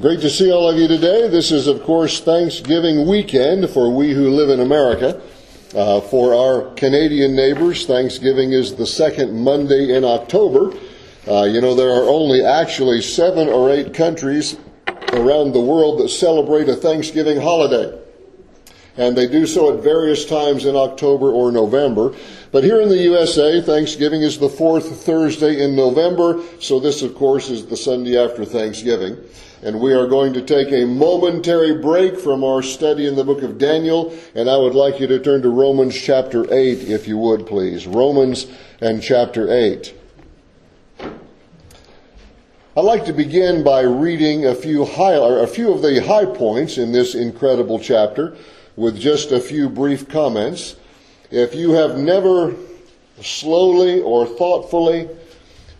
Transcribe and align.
Great 0.00 0.22
to 0.22 0.30
see 0.30 0.50
all 0.50 0.66
of 0.66 0.78
you 0.78 0.88
today. 0.88 1.28
This 1.28 1.52
is, 1.52 1.66
of 1.66 1.82
course, 1.82 2.20
Thanksgiving 2.20 3.06
weekend 3.06 3.68
for 3.68 3.94
we 3.94 4.14
who 4.14 4.30
live 4.30 4.48
in 4.48 4.60
America. 4.60 5.20
Uh, 5.74 6.00
for 6.00 6.34
our 6.34 6.72
Canadian 6.72 7.36
neighbors, 7.36 7.84
Thanksgiving 7.84 8.52
is 8.52 8.74
the 8.74 8.86
second 8.86 9.44
Monday 9.44 9.94
in 9.94 10.02
October. 10.02 10.72
Uh, 11.28 11.42
you 11.42 11.60
know, 11.60 11.74
there 11.74 11.90
are 11.90 12.08
only 12.08 12.42
actually 12.42 13.02
seven 13.02 13.48
or 13.48 13.70
eight 13.70 13.92
countries 13.92 14.56
around 15.12 15.52
the 15.52 15.60
world 15.60 16.00
that 16.00 16.08
celebrate 16.08 16.70
a 16.70 16.76
Thanksgiving 16.76 17.38
holiday. 17.38 17.99
And 19.00 19.16
they 19.16 19.26
do 19.26 19.46
so 19.46 19.74
at 19.74 19.82
various 19.82 20.26
times 20.26 20.66
in 20.66 20.76
October 20.76 21.30
or 21.30 21.50
November. 21.50 22.14
But 22.52 22.64
here 22.64 22.80
in 22.80 22.90
the 22.90 22.98
USA, 22.98 23.62
Thanksgiving 23.62 24.22
is 24.22 24.38
the 24.38 24.48
fourth 24.48 25.04
Thursday 25.04 25.64
in 25.64 25.74
November, 25.74 26.42
so 26.60 26.78
this, 26.78 27.00
of 27.00 27.14
course, 27.14 27.48
is 27.48 27.66
the 27.66 27.76
Sunday 27.76 28.22
after 28.22 28.44
Thanksgiving 28.44 29.16
and 29.62 29.78
we 29.78 29.92
are 29.92 30.06
going 30.06 30.32
to 30.32 30.42
take 30.42 30.72
a 30.72 30.86
momentary 30.86 31.80
break 31.82 32.18
from 32.18 32.42
our 32.42 32.62
study 32.62 33.06
in 33.06 33.14
the 33.14 33.24
book 33.24 33.42
of 33.42 33.58
Daniel, 33.58 34.16
and 34.34 34.48
I 34.48 34.56
would 34.56 34.74
like 34.74 35.00
you 35.00 35.06
to 35.08 35.18
turn 35.18 35.42
to 35.42 35.50
Romans 35.50 35.94
chapter 35.94 36.44
8, 36.52 36.88
if 36.88 37.06
you 37.06 37.18
would, 37.18 37.46
please. 37.46 37.86
Romans 37.86 38.46
and 38.80 39.02
chapter 39.02 39.52
8. 39.52 39.94
I'd 42.76 42.84
like 42.84 43.04
to 43.04 43.12
begin 43.12 43.62
by 43.62 43.82
reading 43.82 44.46
a 44.46 44.54
few, 44.54 44.84
high, 44.84 45.12
a 45.12 45.46
few 45.46 45.72
of 45.72 45.82
the 45.82 46.02
high 46.06 46.24
points 46.24 46.78
in 46.78 46.92
this 46.92 47.14
incredible 47.14 47.78
chapter 47.78 48.36
with 48.80 48.98
just 48.98 49.30
a 49.30 49.38
few 49.38 49.68
brief 49.68 50.08
comments. 50.08 50.74
If 51.30 51.54
you 51.54 51.72
have 51.72 51.98
never 51.98 52.54
slowly 53.20 54.00
or 54.00 54.24
thoughtfully, 54.24 55.06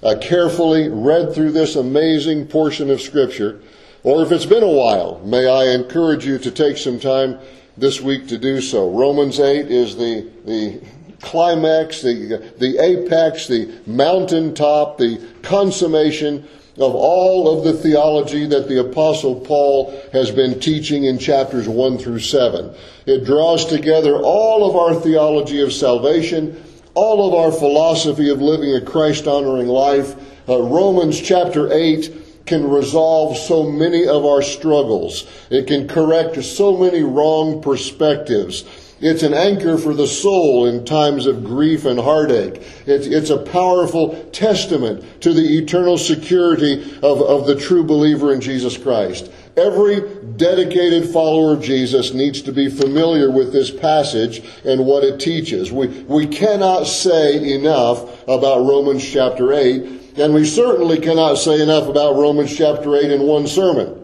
uh, 0.02 0.16
carefully 0.20 0.90
read 0.90 1.34
through 1.34 1.52
this 1.52 1.76
amazing 1.76 2.48
portion 2.48 2.90
of 2.90 3.00
Scripture, 3.00 3.62
or 4.02 4.22
if 4.22 4.30
it's 4.30 4.44
been 4.44 4.62
a 4.62 4.68
while, 4.68 5.18
may 5.24 5.48
I 5.48 5.72
encourage 5.74 6.26
you 6.26 6.36
to 6.40 6.50
take 6.50 6.76
some 6.76 7.00
time 7.00 7.38
this 7.74 8.02
week 8.02 8.28
to 8.28 8.36
do 8.36 8.60
so. 8.60 8.90
Romans 8.90 9.40
8 9.40 9.70
is 9.70 9.96
the, 9.96 10.28
the 10.44 10.82
climax, 11.22 12.02
the, 12.02 12.52
the 12.58 12.78
apex, 12.84 13.46
the 13.46 13.80
mountaintop, 13.86 14.98
the 14.98 15.26
consummation 15.40 16.46
of 16.80 16.94
all 16.94 17.58
of 17.58 17.62
the 17.62 17.74
theology 17.74 18.46
that 18.46 18.66
the 18.66 18.80
Apostle 18.80 19.38
Paul 19.38 19.94
has 20.12 20.30
been 20.30 20.58
teaching 20.58 21.04
in 21.04 21.18
chapters 21.18 21.68
1 21.68 21.98
through 21.98 22.20
7. 22.20 22.74
It 23.04 23.26
draws 23.26 23.66
together 23.66 24.16
all 24.16 24.68
of 24.68 24.74
our 24.74 24.98
theology 24.98 25.60
of 25.60 25.74
salvation, 25.74 26.64
all 26.94 27.28
of 27.28 27.34
our 27.34 27.52
philosophy 27.52 28.30
of 28.30 28.40
living 28.40 28.74
a 28.74 28.80
Christ 28.80 29.26
honoring 29.26 29.68
life. 29.68 30.14
Uh, 30.48 30.58
Romans 30.62 31.20
chapter 31.20 31.70
8 31.70 32.46
can 32.46 32.68
resolve 32.68 33.36
so 33.36 33.70
many 33.70 34.06
of 34.08 34.24
our 34.24 34.40
struggles. 34.40 35.26
It 35.50 35.66
can 35.66 35.86
correct 35.86 36.42
so 36.42 36.78
many 36.78 37.02
wrong 37.02 37.62
perspectives. 37.62 38.64
It's 39.00 39.22
an 39.22 39.32
anchor 39.32 39.78
for 39.78 39.94
the 39.94 40.06
soul 40.06 40.66
in 40.66 40.84
times 40.84 41.24
of 41.26 41.42
grief 41.42 41.86
and 41.86 41.98
heartache. 41.98 42.62
It's, 42.86 43.06
it's 43.06 43.30
a 43.30 43.38
powerful 43.38 44.28
testament 44.30 45.22
to 45.22 45.32
the 45.32 45.58
eternal 45.58 45.96
security 45.96 46.82
of, 47.02 47.22
of 47.22 47.46
the 47.46 47.56
true 47.58 47.82
believer 47.82 48.32
in 48.32 48.42
Jesus 48.42 48.76
Christ. 48.76 49.30
Every 49.56 50.02
dedicated 50.36 51.08
follower 51.08 51.54
of 51.54 51.62
Jesus 51.62 52.12
needs 52.12 52.42
to 52.42 52.52
be 52.52 52.68
familiar 52.68 53.30
with 53.30 53.52
this 53.52 53.70
passage 53.70 54.42
and 54.64 54.84
what 54.84 55.02
it 55.02 55.18
teaches. 55.18 55.72
We, 55.72 55.86
we 56.02 56.26
cannot 56.26 56.86
say 56.86 57.54
enough 57.54 58.28
about 58.28 58.66
Romans 58.66 59.06
chapter 59.10 59.52
8 59.54 60.00
and 60.18 60.34
we 60.34 60.44
certainly 60.44 61.00
cannot 61.00 61.36
say 61.36 61.62
enough 61.62 61.88
about 61.88 62.16
Romans 62.16 62.54
chapter 62.54 62.96
8 62.96 63.10
in 63.10 63.22
one 63.22 63.46
sermon. 63.46 63.96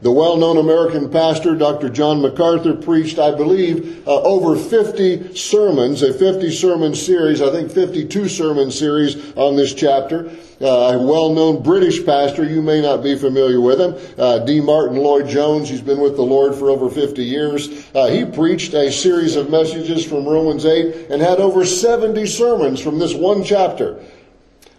The 0.00 0.12
well-known 0.12 0.58
American 0.58 1.10
pastor, 1.10 1.56
Dr. 1.56 1.88
John 1.88 2.22
MacArthur, 2.22 2.74
preached, 2.74 3.18
I 3.18 3.34
believe, 3.34 4.06
uh, 4.06 4.22
over 4.22 4.54
50 4.54 5.34
sermons, 5.34 6.02
a 6.02 6.12
50 6.12 6.52
sermon 6.52 6.94
series, 6.94 7.42
I 7.42 7.50
think 7.50 7.72
52 7.72 8.28
sermon 8.28 8.70
series 8.70 9.16
on 9.34 9.56
this 9.56 9.74
chapter. 9.74 10.30
Uh, 10.60 10.94
a 10.94 10.98
well-known 11.04 11.64
British 11.64 12.06
pastor, 12.06 12.44
you 12.44 12.62
may 12.62 12.80
not 12.80 13.02
be 13.02 13.18
familiar 13.18 13.60
with 13.60 13.80
him, 13.80 13.96
uh, 14.18 14.38
D. 14.40 14.60
Martyn 14.60 14.98
Lloyd-Jones. 14.98 15.68
He's 15.68 15.80
been 15.80 16.00
with 16.00 16.14
the 16.14 16.22
Lord 16.22 16.54
for 16.54 16.70
over 16.70 16.88
50 16.88 17.24
years. 17.24 17.88
Uh, 17.92 18.06
he 18.06 18.24
preached 18.24 18.74
a 18.74 18.92
series 18.92 19.34
of 19.34 19.50
messages 19.50 20.04
from 20.04 20.24
Romans 20.24 20.64
8 20.64 21.10
and 21.10 21.20
had 21.20 21.40
over 21.40 21.64
70 21.64 22.24
sermons 22.26 22.80
from 22.80 23.00
this 23.00 23.14
one 23.14 23.42
chapter. 23.42 24.00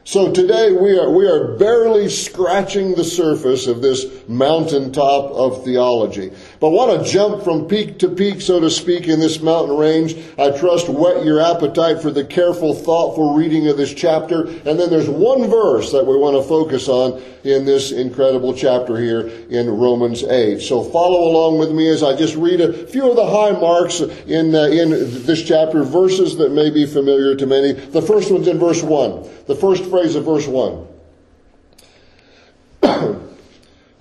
So 0.10 0.32
today 0.32 0.72
we 0.72 0.98
are, 0.98 1.12
we 1.12 1.28
are 1.28 1.56
barely 1.58 2.10
scratching 2.10 2.96
the 2.96 3.04
surface 3.04 3.68
of 3.68 3.84
this 3.84 4.08
mountaintop 4.28 5.30
of 5.34 5.64
theology. 5.64 6.32
But 6.60 6.72
want 6.72 7.06
to 7.06 7.10
jump 7.10 7.44
from 7.44 7.70
peak 7.70 8.00
to 8.00 8.10
peak, 8.10 8.42
so 8.42 8.60
to 8.60 8.70
speak, 8.70 9.08
in 9.08 9.22
this 9.22 9.40
mountain 9.40 9.78
range. 9.78 10.18
I 10.38 10.52
trust 10.52 10.90
whet 10.90 11.24
your 11.24 11.40
appetite 11.40 12.02
for 12.02 12.12
the 12.12 12.26
careful, 12.26 12.74
thoughtful 12.74 13.34
reading 13.34 13.70
of 13.70 13.78
this 13.78 13.94
chapter. 13.94 14.42
And 14.42 14.78
then 14.78 14.90
there's 14.90 15.08
one 15.08 15.50
verse 15.50 15.94
that 15.94 16.06
we 16.06 16.18
want 16.18 16.36
to 16.36 16.44
focus 16.44 16.90
on 16.90 17.22
in 17.46 17.64
this 17.64 17.94
incredible 17.94 18.54
chapter 18.54 18.98
here 18.98 19.22
in 19.50 19.70
Romans 19.70 20.24
8. 20.24 20.60
So 20.60 20.84
follow 20.84 21.30
along 21.30 21.60
with 21.60 21.72
me 21.72 21.88
as 21.88 22.04
I 22.04 22.14
just 22.18 22.36
read 22.36 22.60
a 22.60 22.88
few 22.88 23.10
of 23.10 23.16
the 23.16 23.26
high 23.26 23.52
marks 23.52 24.02
in, 24.02 24.54
uh, 24.54 24.64
in 24.64 24.90
this 25.26 25.42
chapter, 25.42 25.84
verses 25.84 26.36
that 26.38 26.52
may 26.52 26.70
be 26.70 26.86
familiar 26.86 27.36
to 27.36 27.46
many. 27.46 27.72
The 27.72 28.02
first 28.02 28.32
one's 28.32 28.50
in 28.50 28.60
verse 28.60 28.84
1. 28.84 29.30
The 29.48 29.56
first 29.56 29.86
phrase 29.86 30.16
of 30.16 30.26
verse 30.26 30.46
1. 30.46 30.88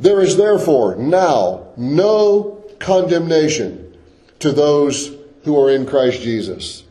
there 0.01 0.21
is 0.21 0.37
therefore 0.37 0.97
now 0.97 1.69
no 1.77 2.65
condemnation 2.79 3.97
to 4.39 4.53
those 4.53 5.15
who 5.45 5.59
are 5.61 5.71
in 5.71 5.87
Christ 5.87 6.23
Jesus. 6.23 6.85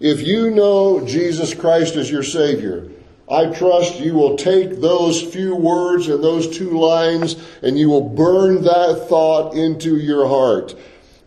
If 0.00 0.26
you 0.26 0.50
know 0.50 1.04
Jesus 1.06 1.54
Christ 1.54 1.96
as 1.96 2.10
your 2.10 2.22
Savior, 2.22 2.88
I 3.30 3.46
trust 3.46 4.00
you 4.00 4.14
will 4.14 4.36
take 4.36 4.80
those 4.80 5.20
few 5.20 5.54
words 5.54 6.08
and 6.08 6.22
those 6.24 6.56
two 6.56 6.78
lines 6.78 7.36
and 7.62 7.78
you 7.78 7.90
will 7.90 8.08
burn 8.08 8.62
that 8.62 9.06
thought 9.08 9.54
into 9.54 9.96
your 9.96 10.26
heart. 10.26 10.74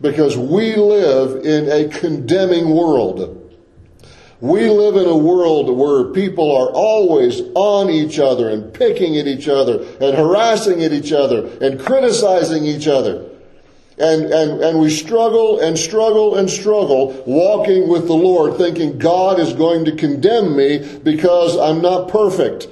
Because 0.00 0.36
we 0.36 0.74
live 0.74 1.44
in 1.44 1.70
a 1.70 1.88
condemning 1.96 2.70
world. 2.70 3.41
We 4.42 4.68
live 4.68 4.96
in 4.96 5.06
a 5.06 5.16
world 5.16 5.70
where 5.70 6.12
people 6.12 6.50
are 6.50 6.68
always 6.70 7.40
on 7.54 7.88
each 7.90 8.18
other 8.18 8.50
and 8.50 8.74
picking 8.74 9.16
at 9.16 9.28
each 9.28 9.46
other 9.46 9.84
and 10.00 10.16
harassing 10.16 10.82
at 10.82 10.92
each 10.92 11.12
other 11.12 11.46
and 11.60 11.78
criticizing 11.78 12.66
each 12.66 12.88
other. 12.88 13.24
And, 13.98 14.24
and, 14.24 14.60
and 14.60 14.80
we 14.80 14.90
struggle 14.90 15.60
and 15.60 15.78
struggle 15.78 16.34
and 16.34 16.50
struggle 16.50 17.22
walking 17.24 17.88
with 17.88 18.08
the 18.08 18.14
Lord 18.14 18.56
thinking 18.56 18.98
God 18.98 19.38
is 19.38 19.52
going 19.52 19.84
to 19.84 19.94
condemn 19.94 20.56
me 20.56 20.98
because 21.04 21.56
I'm 21.56 21.80
not 21.80 22.08
perfect. 22.08 22.66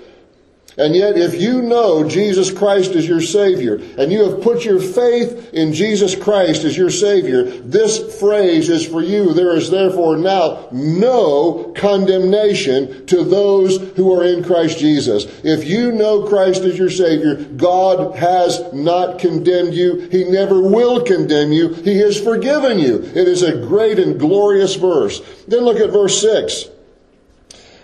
And 0.78 0.94
yet, 0.94 1.19
if 1.19 1.41
you 1.41 1.62
know 1.62 2.08
Jesus 2.08 2.53
Christ 2.53 2.92
as 2.92 3.06
your 3.06 3.20
Savior, 3.20 3.75
and 3.98 4.12
you 4.12 4.31
have 4.31 4.41
put 4.41 4.64
your 4.64 4.81
faith 4.81 5.53
in 5.53 5.72
Jesus 5.72 6.14
Christ 6.14 6.64
as 6.64 6.76
your 6.76 6.91
Savior, 6.91 7.42
this 7.44 8.19
phrase 8.20 8.69
is 8.69 8.86
for 8.86 9.03
you. 9.03 9.32
There 9.32 9.56
is 9.56 9.69
therefore 9.70 10.16
now 10.16 10.69
no 10.70 11.72
condemnation 11.76 13.04
to 13.06 13.25
those 13.25 13.78
who 13.97 14.12
are 14.12 14.25
in 14.25 14.44
Christ 14.44 14.78
Jesus. 14.78 15.25
If 15.42 15.64
you 15.64 15.91
know 15.91 16.28
Christ 16.28 16.62
as 16.62 16.78
your 16.78 16.91
Savior, 16.91 17.34
God 17.56 18.16
has 18.16 18.72
not 18.72 19.19
condemned 19.19 19.75
you. 19.75 20.08
He 20.10 20.25
never 20.25 20.60
will 20.60 21.02
condemn 21.02 21.52
you. 21.52 21.75
He 21.75 21.98
has 21.98 22.20
forgiven 22.20 22.78
you. 22.78 23.02
It 23.02 23.26
is 23.26 23.42
a 23.42 23.60
great 23.66 23.98
and 23.98 24.20
glorious 24.20 24.76
verse. 24.76 25.20
Then 25.48 25.64
look 25.64 25.81
at 25.81 25.91
verse 25.91 26.20
6. 26.20 26.66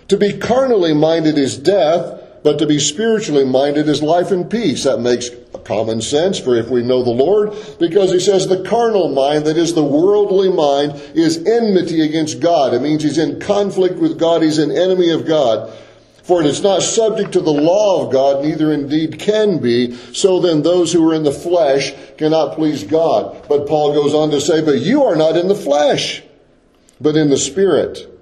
To 0.09 0.17
be 0.17 0.39
carnally 0.39 0.95
minded 0.95 1.37
is 1.37 1.59
death 1.59 2.23
but 2.47 2.61
to 2.61 2.67
be 2.67 2.79
spiritually 2.79 3.45
minded 3.45 3.89
is 3.89 4.01
life 4.01 4.31
and 4.31 4.49
peace. 4.49 4.85
That 4.85 5.01
makes 5.01 5.31
common 5.65 6.01
sense 6.01 6.39
for 6.39 6.55
if 6.55 6.69
we 6.69 6.81
know 6.81 7.03
the 7.03 7.11
Lord, 7.11 7.53
because 7.81 8.13
he 8.13 8.21
says 8.21 8.47
the 8.47 8.63
carnal 8.63 9.09
mind, 9.09 9.47
that 9.47 9.57
is 9.57 9.75
the 9.75 9.83
worldly 9.83 10.49
mind, 10.49 10.93
is 11.17 11.45
enmity 11.45 12.03
against 12.03 12.39
God. 12.39 12.73
It 12.73 12.83
means 12.83 13.03
he's 13.03 13.19
in 13.19 13.41
conflict 13.41 13.97
with 13.97 14.17
God, 14.17 14.43
he's 14.43 14.59
an 14.59 14.71
enemy 14.71 15.11
of 15.11 15.27
God. 15.27 15.77
For 16.23 16.41
it 16.41 16.47
is 16.47 16.63
not 16.63 16.83
subject 16.83 17.33
to 17.33 17.41
the 17.41 17.51
law 17.51 18.07
of 18.07 18.13
God, 18.13 18.45
neither 18.45 18.73
indeed 18.73 19.19
can 19.19 19.59
be. 19.59 19.97
So 20.15 20.39
then 20.39 20.63
those 20.63 20.93
who 20.93 21.11
are 21.11 21.15
in 21.15 21.25
the 21.25 21.33
flesh 21.33 21.95
cannot 22.17 22.55
please 22.55 22.85
God. 22.85 23.45
But 23.49 23.67
Paul 23.67 23.93
goes 23.93 24.15
on 24.15 24.31
to 24.31 24.41
say, 24.41 24.65
but 24.65 24.79
you 24.79 25.03
are 25.03 25.17
not 25.17 25.37
in 25.37 25.49
the 25.49 25.57
flesh, 25.57 26.23
but 27.01 27.17
in 27.17 27.29
the 27.29 27.39
spirit 27.39 28.16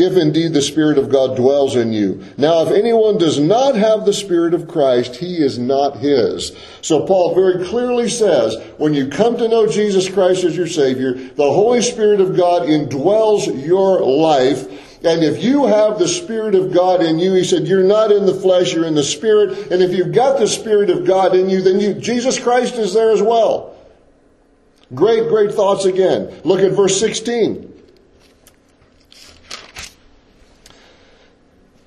if 0.00 0.16
indeed 0.16 0.52
the 0.52 0.62
Spirit 0.62 0.98
of 0.98 1.10
God 1.10 1.36
dwells 1.36 1.76
in 1.76 1.92
you. 1.92 2.24
Now, 2.36 2.62
if 2.62 2.72
anyone 2.72 3.18
does 3.18 3.38
not 3.38 3.74
have 3.74 4.04
the 4.04 4.12
Spirit 4.12 4.54
of 4.54 4.68
Christ, 4.68 5.16
he 5.16 5.36
is 5.36 5.58
not 5.58 5.98
his. 5.98 6.56
So 6.80 7.06
Paul 7.06 7.34
very 7.34 7.66
clearly 7.66 8.08
says, 8.08 8.56
when 8.78 8.94
you 8.94 9.08
come 9.08 9.36
to 9.36 9.48
know 9.48 9.66
Jesus 9.66 10.08
Christ 10.08 10.44
as 10.44 10.56
your 10.56 10.66
Savior, 10.66 11.14
the 11.14 11.52
Holy 11.52 11.82
Spirit 11.82 12.20
of 12.20 12.36
God 12.36 12.62
indwells 12.62 13.66
your 13.66 14.00
life, 14.00 14.66
And 15.02 15.24
if 15.24 15.42
you 15.42 15.66
have 15.66 15.98
the 15.98 16.08
Spirit 16.08 16.54
of 16.54 16.74
God 16.74 17.02
in 17.02 17.18
you, 17.18 17.32
he 17.32 17.44
said, 17.44 17.66
you're 17.66 17.82
not 17.82 18.12
in 18.12 18.26
the 18.26 18.34
flesh, 18.34 18.74
you're 18.74 18.84
in 18.84 18.94
the 18.94 19.02
Spirit. 19.02 19.72
And 19.72 19.82
if 19.82 19.92
you've 19.92 20.12
got 20.12 20.38
the 20.38 20.46
Spirit 20.46 20.90
of 20.90 21.06
God 21.06 21.34
in 21.34 21.48
you, 21.48 21.62
then 21.62 21.80
you, 21.80 21.94
Jesus 21.94 22.38
Christ 22.38 22.74
is 22.74 22.92
there 22.92 23.10
as 23.10 23.22
well. 23.22 23.78
Great, 24.94 25.28
great 25.28 25.52
thoughts 25.54 25.86
again. 25.86 26.40
Look 26.44 26.60
at 26.60 26.72
verse 26.72 27.00
16. 27.00 27.69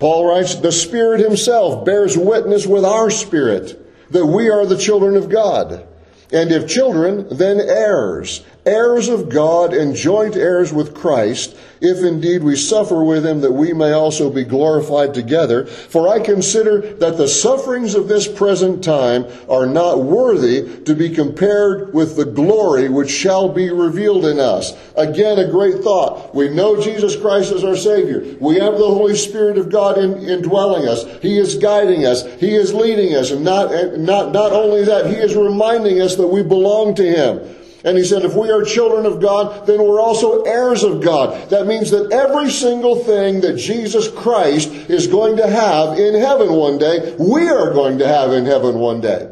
Paul 0.04 0.28
writes, 0.28 0.56
The 0.56 0.74
Spirit 0.74 1.22
Himself 1.22 1.86
bears 1.86 2.18
witness 2.18 2.68
with 2.68 2.84
our 2.84 3.10
spirit 3.10 4.12
that 4.12 4.26
we 4.26 4.50
are 4.50 4.66
the 4.66 4.78
children 4.78 5.16
of 5.16 5.30
God. 5.30 5.88
And 6.30 6.52
if 6.52 6.68
children, 6.68 7.26
then 7.32 7.62
heirs, 7.62 8.44
heirs 8.66 9.10
of 9.10 9.30
God 9.30 9.74
and 9.74 9.96
joint 9.96 10.36
heirs 10.36 10.72
with 10.72 10.96
Christ, 10.96 11.56
if 11.82 12.02
indeed 12.02 12.44
we 12.44 12.56
suffer 12.56 13.04
with 13.04 13.26
him, 13.26 13.42
that 13.42 13.52
we 13.52 13.74
may 13.74 13.92
also 13.92 14.30
be 14.30 14.46
glorified 14.46 15.14
together. 15.14 15.66
For 15.66 16.08
I 16.08 16.20
consider 16.20 16.80
that 16.96 17.18
the 17.18 17.28
sufferings 17.28 17.94
of 17.94 18.08
this 18.08 18.26
present 18.26 18.84
time 18.84 19.26
are 19.50 19.66
not 19.66 20.04
worthy 20.04 20.82
to 20.84 20.96
be 20.96 21.10
compared 21.10 21.94
with 21.94 22.16
the 22.16 22.26
glory 22.26 22.88
which 22.88 23.12
shall 23.12 23.50
be 23.50 23.70
revealed 23.70 24.26
in 24.26 24.40
us. 24.40 24.74
Again, 24.96 25.40
a 25.40 25.52
great 25.52 25.84
thought. 25.84 26.34
We 26.34 26.48
know 26.48 26.82
Jesus 26.82 27.18
Christ 27.18 27.52
as 27.52 27.66
our 27.66 27.76
Savior. 27.76 28.38
We 28.40 28.60
have 28.60 28.74
the 28.74 28.88
Holy 28.88 29.18
Spirit 29.18 29.58
of 29.58 29.70
God 29.70 29.98
in, 29.98 30.20
indwelling 30.20 30.88
us. 30.88 31.04
He 31.22 31.38
is 31.38 31.56
guiding 31.56 32.06
us. 32.06 32.24
He 32.36 32.56
is 32.56 32.74
leading 32.74 33.16
us. 33.16 33.32
And 33.32 33.44
not, 33.44 33.98
not, 33.98 34.32
not 34.32 34.54
only 34.54 34.86
that, 34.86 35.08
He 35.08 35.16
is 35.16 35.36
reminding 35.36 36.00
us 36.00 36.16
that 36.16 36.28
we 36.28 36.44
belong 36.44 36.96
to 36.96 37.04
Him. 37.04 37.56
And 37.86 37.98
he 37.98 38.06
said, 38.06 38.24
if 38.24 38.34
we 38.34 38.50
are 38.50 38.64
children 38.64 39.06
of 39.06 39.22
God, 39.22 39.68
then 39.68 39.80
we're 39.80 40.00
also 40.00 40.44
heirs 40.44 40.84
of 40.84 41.02
God. 41.02 41.50
That 41.50 41.68
means 41.68 41.92
that 41.92 42.14
every 42.14 42.50
single 42.50 43.04
thing 43.04 43.42
that 43.42 43.58
Jesus 43.58 44.10
Christ 44.10 44.70
is 44.90 45.08
going 45.08 45.36
to 45.38 45.48
have 45.48 46.00
in 46.00 46.16
heaven 46.16 46.54
one 46.54 46.78
day, 46.78 47.14
we 47.20 47.50
are 47.50 47.74
going 47.74 47.98
to 47.98 48.08
have 48.08 48.32
in 48.32 48.46
heaven 48.46 48.80
one 48.80 49.02
day. 49.02 49.30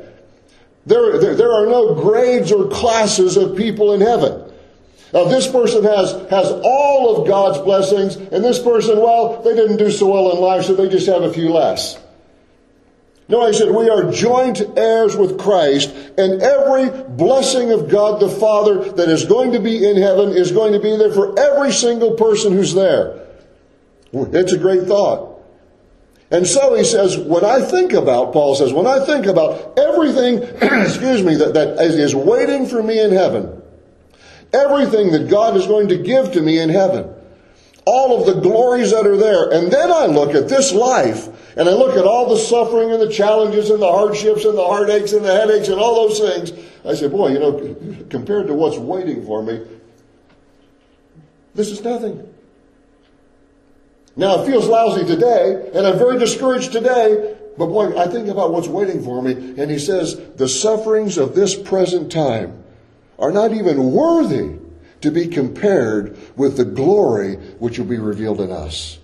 There, 0.85 1.17
there, 1.17 1.35
there 1.35 1.53
are 1.53 1.65
no 1.65 1.95
grades 1.95 2.51
or 2.51 2.67
classes 2.67 3.37
of 3.37 3.55
people 3.55 3.93
in 3.93 4.01
heaven. 4.01 4.51
Now, 5.13 5.25
this 5.25 5.47
person 5.47 5.83
has, 5.83 6.11
has 6.29 6.51
all 6.63 7.17
of 7.17 7.27
God's 7.27 7.59
blessings, 7.59 8.15
and 8.15 8.43
this 8.43 8.59
person, 8.59 8.97
well, 8.97 9.41
they 9.43 9.55
didn't 9.55 9.77
do 9.77 9.91
so 9.91 10.09
well 10.09 10.31
in 10.31 10.41
life, 10.41 10.65
so 10.65 10.73
they 10.73 10.89
just 10.89 11.07
have 11.07 11.23
a 11.23 11.33
few 11.33 11.49
less. 11.51 11.97
No, 13.31 13.47
he 13.47 13.53
said, 13.53 13.71
we 13.71 13.89
are 13.89 14.11
joint 14.11 14.61
heirs 14.75 15.15
with 15.15 15.39
Christ, 15.39 15.89
and 16.17 16.41
every 16.41 16.89
blessing 16.89 17.71
of 17.71 17.87
God 17.87 18.19
the 18.19 18.27
Father 18.27 18.91
that 18.91 19.07
is 19.07 19.23
going 19.23 19.53
to 19.53 19.59
be 19.59 19.89
in 19.89 19.95
heaven 19.95 20.33
is 20.33 20.51
going 20.51 20.73
to 20.73 20.81
be 20.81 20.97
there 20.97 21.13
for 21.13 21.39
every 21.39 21.71
single 21.71 22.15
person 22.15 22.51
who's 22.51 22.73
there. 22.73 23.25
It's 24.11 24.51
a 24.51 24.57
great 24.57 24.83
thought. 24.83 25.39
And 26.29 26.45
so 26.45 26.75
he 26.75 26.83
says, 26.83 27.17
when 27.17 27.45
I 27.45 27.61
think 27.61 27.93
about, 27.93 28.33
Paul 28.33 28.53
says, 28.55 28.73
when 28.73 28.85
I 28.85 29.05
think 29.05 29.25
about 29.25 29.79
everything, 29.79 30.39
excuse 30.83 31.23
me, 31.23 31.35
that, 31.35 31.53
that 31.53 31.79
is 31.79 32.13
waiting 32.13 32.65
for 32.65 32.83
me 32.83 32.99
in 32.99 33.13
heaven, 33.13 33.61
everything 34.51 35.13
that 35.13 35.29
God 35.29 35.55
is 35.55 35.67
going 35.67 35.87
to 35.87 35.97
give 35.97 36.33
to 36.33 36.41
me 36.41 36.59
in 36.59 36.67
heaven, 36.67 37.13
all 37.85 38.19
of 38.19 38.27
the 38.27 38.39
glories 38.41 38.91
that 38.91 39.07
are 39.07 39.17
there, 39.17 39.49
and 39.51 39.71
then 39.71 39.91
I 39.91 40.05
look 40.05 40.35
at 40.35 40.47
this 40.47 40.71
life, 40.71 41.27
and 41.57 41.67
I 41.67 41.73
look 41.73 41.97
at 41.97 42.05
all 42.05 42.29
the 42.29 42.37
suffering 42.37 42.91
and 42.91 43.01
the 43.01 43.11
challenges 43.11 43.69
and 43.69 43.81
the 43.81 43.91
hardships 43.91 44.45
and 44.45 44.57
the 44.57 44.63
heartaches 44.63 45.13
and 45.13 45.25
the 45.25 45.33
headaches 45.33 45.67
and 45.67 45.79
all 45.79 46.07
those 46.07 46.19
things. 46.19 46.51
I 46.85 46.93
say, 46.93 47.07
boy, 47.07 47.29
you 47.29 47.39
know, 47.39 48.05
compared 48.09 48.47
to 48.47 48.53
what's 48.53 48.77
waiting 48.77 49.25
for 49.25 49.41
me, 49.41 49.65
this 51.55 51.69
is 51.69 51.83
nothing. 51.83 52.27
Now 54.15 54.41
it 54.41 54.45
feels 54.45 54.67
lousy 54.67 55.05
today, 55.05 55.71
and 55.73 55.87
I'm 55.87 55.97
very 55.97 56.19
discouraged 56.19 56.71
today, 56.71 57.35
but 57.57 57.67
boy, 57.67 57.97
I 57.97 58.07
think 58.07 58.27
about 58.29 58.53
what's 58.53 58.67
waiting 58.67 59.03
for 59.03 59.21
me, 59.21 59.33
and 59.57 59.71
he 59.71 59.79
says, 59.79 60.19
the 60.35 60.47
sufferings 60.47 61.17
of 61.17 61.33
this 61.33 61.55
present 61.55 62.11
time 62.11 62.63
are 63.17 63.31
not 63.31 63.53
even 63.53 63.91
worthy 63.91 64.60
to 65.01 65.11
be 65.11 65.27
compared 65.27 66.17
with 66.35 66.57
the 66.57 66.65
glory 66.65 67.35
which 67.59 67.77
will 67.77 67.85
be 67.85 67.97
revealed 67.97 68.39
in 68.39 68.51
us. 68.51 68.99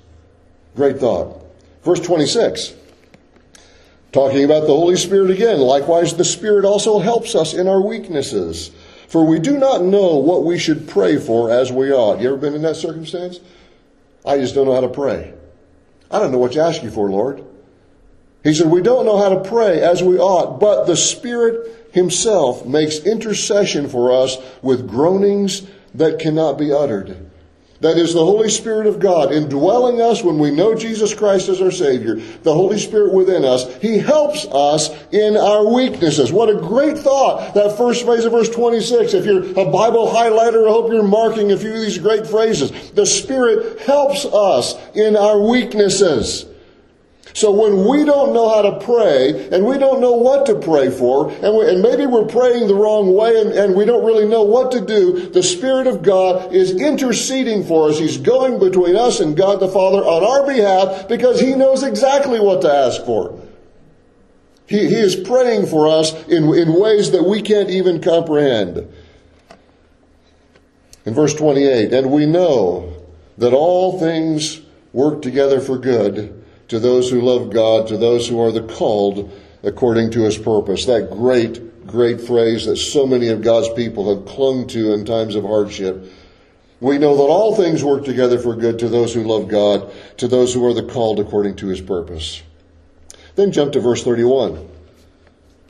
Great 0.75 0.99
thought. 0.99 1.43
Verse 1.83 1.99
26. 1.99 2.73
Talking 4.11 4.43
about 4.43 4.61
the 4.61 4.67
Holy 4.67 4.95
Spirit 4.95 5.31
again. 5.31 5.59
Likewise, 5.59 6.15
the 6.15 6.25
Spirit 6.25 6.65
also 6.65 6.99
helps 6.99 7.35
us 7.35 7.53
in 7.53 7.67
our 7.67 7.81
weaknesses. 7.81 8.71
For 9.07 9.25
we 9.25 9.39
do 9.39 9.57
not 9.57 9.83
know 9.83 10.17
what 10.17 10.43
we 10.43 10.59
should 10.59 10.87
pray 10.87 11.17
for 11.17 11.51
as 11.51 11.71
we 11.71 11.91
ought. 11.91 12.19
You 12.19 12.29
ever 12.29 12.37
been 12.37 12.53
in 12.53 12.61
that 12.63 12.75
circumstance? 12.75 13.39
I 14.25 14.37
just 14.37 14.53
don't 14.53 14.65
know 14.65 14.75
how 14.75 14.81
to 14.81 14.89
pray. 14.89 15.33
I 16.11 16.19
don't 16.19 16.31
know 16.31 16.37
what 16.37 16.53
to 16.53 16.61
ask 16.61 16.83
you 16.83 16.91
for, 16.91 17.09
Lord. 17.09 17.43
He 18.43 18.53
said, 18.53 18.67
We 18.67 18.81
don't 18.81 19.05
know 19.05 19.17
how 19.17 19.29
to 19.29 19.49
pray 19.49 19.81
as 19.81 20.03
we 20.03 20.17
ought, 20.17 20.59
but 20.59 20.85
the 20.85 20.95
Spirit 20.97 21.89
Himself 21.93 22.65
makes 22.65 22.99
intercession 22.99 23.89
for 23.89 24.11
us 24.11 24.37
with 24.61 24.89
groanings 24.89 25.63
that 25.95 26.19
cannot 26.19 26.57
be 26.57 26.71
uttered. 26.71 27.27
That 27.79 27.97
is 27.97 28.13
the 28.13 28.25
Holy 28.25 28.49
Spirit 28.49 28.87
of 28.87 28.99
God 28.99 29.31
indwelling 29.31 30.01
us 30.01 30.23
when 30.23 30.39
we 30.39 30.49
know 30.49 30.73
Jesus 30.73 31.13
Christ 31.13 31.47
as 31.47 31.61
our 31.61 31.69
Savior. 31.69 32.15
The 32.15 32.53
Holy 32.53 32.79
Spirit 32.79 33.13
within 33.13 33.45
us. 33.45 33.71
He 33.77 33.99
helps 33.99 34.45
us 34.47 34.89
in 35.11 35.37
our 35.37 35.71
weaknesses. 35.71 36.31
What 36.31 36.49
a 36.49 36.55
great 36.55 36.97
thought. 36.97 37.53
That 37.53 37.77
first 37.77 38.03
phrase 38.03 38.25
of 38.25 38.31
verse 38.31 38.49
26. 38.49 39.13
If 39.13 39.25
you're 39.25 39.43
a 39.43 39.71
Bible 39.71 40.07
highlighter, 40.07 40.67
I 40.67 40.71
hope 40.71 40.91
you're 40.91 41.03
marking 41.03 41.51
a 41.51 41.57
few 41.57 41.75
of 41.75 41.81
these 41.81 41.99
great 41.99 42.25
phrases. 42.25 42.91
The 42.91 43.05
Spirit 43.05 43.81
helps 43.81 44.25
us 44.25 44.73
in 44.95 45.15
our 45.15 45.39
weaknesses. 45.39 46.47
So 47.37 47.51
when 47.51 47.87
we 47.87 48.03
don't 48.03 48.33
know 48.33 48.49
how 48.49 48.63
to 48.63 48.83
pray 48.83 49.47
and 49.49 49.63
we 49.63 49.77
don't 49.77 50.01
know 50.01 50.13
what 50.13 50.47
to 50.47 50.55
pray 50.55 50.89
for 50.89 51.29
and, 51.29 51.55
we, 51.55 51.69
and 51.69 51.83
maybe 51.83 52.07
we're 52.07 52.25
praying 52.25 52.67
the 52.67 52.73
wrong 52.73 53.13
way 53.13 53.39
and, 53.39 53.51
and 53.51 53.75
we 53.75 53.85
don't 53.85 54.03
really 54.03 54.27
know 54.27 54.41
what 54.41 54.71
to 54.71 54.81
do, 54.83 55.29
the 55.29 55.43
Spirit 55.43 55.85
of 55.85 56.01
God 56.01 56.51
is 56.51 56.71
interceding 56.71 57.63
for 57.63 57.89
us. 57.89 57.99
He's 57.99 58.17
going 58.17 58.57
between 58.57 58.95
us 58.95 59.19
and 59.19 59.37
God 59.37 59.59
the 59.59 59.67
Father 59.67 59.99
on 59.99 60.23
our 60.23 60.47
behalf 60.47 61.07
because 61.07 61.39
He 61.39 61.53
knows 61.53 61.83
exactly 61.83 62.39
what 62.39 62.63
to 62.63 62.73
ask 62.73 63.05
for. 63.05 63.39
He, 64.65 64.87
he 64.87 64.95
is 64.95 65.15
praying 65.15 65.67
for 65.67 65.87
us 65.87 66.13
in, 66.25 66.51
in 66.55 66.73
ways 66.73 67.11
that 67.11 67.21
we 67.21 67.43
can't 67.43 67.69
even 67.69 68.01
comprehend. 68.01 68.91
In 71.05 71.13
verse 71.13 71.35
28, 71.35 71.93
and 71.93 72.09
we 72.09 72.25
know 72.25 72.95
that 73.37 73.53
all 73.53 73.99
things 73.99 74.59
work 74.91 75.21
together 75.21 75.61
for 75.61 75.77
good 75.77 76.36
to 76.67 76.79
those 76.79 77.09
who 77.09 77.21
love 77.21 77.51
God, 77.51 77.87
to 77.87 77.97
those 77.97 78.27
who 78.27 78.41
are 78.41 78.51
the 78.51 78.61
called 78.61 79.31
according 79.63 80.11
to 80.11 80.21
his 80.21 80.37
purpose. 80.37 80.85
That 80.85 81.09
great, 81.11 81.87
great 81.87 82.21
phrase 82.21 82.65
that 82.65 82.77
so 82.77 83.05
many 83.05 83.29
of 83.29 83.41
God's 83.41 83.69
people 83.73 84.13
have 84.15 84.25
clung 84.27 84.67
to 84.67 84.93
in 84.93 85.05
times 85.05 85.35
of 85.35 85.43
hardship. 85.43 86.11
We 86.79 86.97
know 86.97 87.15
that 87.15 87.23
all 87.23 87.55
things 87.55 87.83
work 87.83 88.05
together 88.05 88.37
for 88.37 88.55
good 88.55 88.79
to 88.79 88.89
those 88.89 89.13
who 89.13 89.23
love 89.23 89.47
God, 89.47 89.91
to 90.17 90.27
those 90.27 90.53
who 90.53 90.65
are 90.65 90.73
the 90.73 90.83
called 90.83 91.19
according 91.19 91.55
to 91.57 91.67
his 91.67 91.81
purpose. 91.81 92.43
Then 93.35 93.51
jump 93.51 93.73
to 93.73 93.79
verse 93.79 94.03
31. 94.03 94.67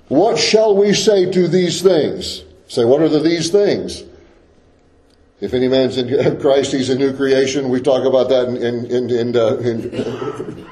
What 0.10 0.38
shall 0.38 0.76
we 0.76 0.94
say 0.94 1.30
to 1.32 1.48
these 1.48 1.82
things? 1.82 2.44
Say, 2.68 2.84
what 2.84 3.02
are 3.02 3.10
the 3.10 3.20
these 3.20 3.50
things? 3.50 4.04
If 5.40 5.54
any 5.54 5.68
man's 5.68 5.98
in 5.98 6.40
Christ, 6.42 6.72
he's 6.72 6.90
a 6.90 6.98
new 6.98 7.16
creation. 7.16 7.70
We 7.70 7.82
talk 7.82 8.06
about 8.06 8.30
that 8.30 8.48
in, 8.48 8.58
in, 8.58 8.86
in, 8.86 9.10
in, 9.10 9.36
uh, 9.36 9.58
in 9.58 10.68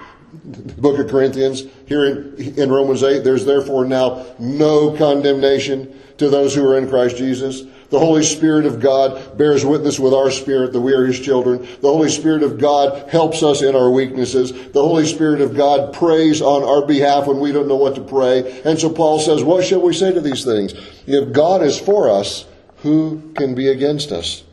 the 0.52 0.82
book 0.82 1.00
of 1.00 1.10
Corinthians, 1.10 1.64
here 1.86 2.06
in, 2.06 2.56
in 2.58 2.72
Romans 2.72 3.04
8, 3.04 3.24
there's 3.24 3.46
therefore 3.46 3.86
now 3.86 4.26
no 4.40 4.96
condemnation 4.96 6.00
to 6.18 6.30
those 6.30 6.56
who 6.56 6.66
are 6.66 6.78
in 6.78 6.88
Christ 6.88 7.18
Jesus. 7.18 7.64
The 7.90 8.00
Holy 8.00 8.24
Spirit 8.24 8.66
of 8.66 8.80
God 8.80 9.38
bears 9.38 9.66
witness 9.66 10.00
with 10.00 10.14
our 10.14 10.32
spirit 10.32 10.74
that 10.74 10.82
we 10.82 10.94
are 10.94 11.06
His 11.06 11.20
children. 11.20 11.62
The 11.82 11.92
Holy 11.92 12.10
Spirit 12.10 12.44
of 12.44 12.60
God 12.60 13.10
helps 13.10 13.44
us 13.44 13.62
in 13.62 13.76
our 13.76 13.92
weaknesses. 13.92 14.52
The 14.52 14.82
Holy 14.82 15.06
Spirit 15.06 15.42
of 15.42 15.56
God 15.56 15.94
prays 15.94 16.42
on 16.42 16.64
our 16.64 16.86
behalf 16.86 17.28
when 17.28 17.40
we 17.40 17.52
don't 17.52 17.68
know 17.68 17.76
what 17.76 17.96
to 17.96 18.02
pray. 18.02 18.62
And 18.64 18.80
so 18.80 18.90
Paul 18.90 19.20
says, 19.20 19.44
what 19.44 19.64
shall 19.64 19.82
we 19.82 19.94
say 19.94 20.14
to 20.14 20.22
these 20.22 20.44
things? 20.44 20.74
If 21.06 21.32
God 21.32 21.64
is 21.64 21.80
for 21.80 22.10
us, 22.10 22.46
who 22.78 23.32
can 23.36 23.56
be 23.56 23.68
against 23.68 24.12
us? 24.12 24.44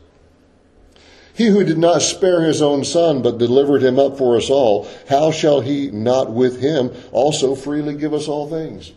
He 1.33 1.47
who 1.47 1.63
did 1.63 1.79
not 1.79 2.03
spare 2.03 2.41
his 2.41 2.61
own 2.61 2.83
son, 2.83 3.21
but 3.21 3.39
delivered 3.39 3.81
him 3.81 3.97
up 3.97 4.17
for 4.17 4.37
us 4.37 4.49
all, 4.49 4.87
how 5.09 5.31
shall 5.31 5.61
he 5.61 5.89
not 5.89 6.31
with 6.31 6.61
him 6.61 6.91
also 7.11 7.55
freely 7.55 7.95
give 7.95 8.13
us 8.13 8.27
all 8.27 8.47
things? 8.47 8.91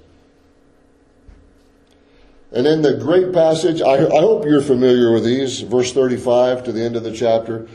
And 2.52 2.66
in 2.66 2.82
the 2.82 2.94
great 2.94 3.32
passage, 3.32 3.80
I, 3.80 3.94
I 3.94 4.20
hope 4.20 4.44
you're 4.44 4.62
familiar 4.62 5.12
with 5.12 5.24
these, 5.24 5.60
verse 5.60 5.92
35 5.92 6.64
to 6.64 6.72
the 6.72 6.82
end 6.82 6.96
of 6.96 7.04
the 7.04 7.12
chapter. 7.12 7.66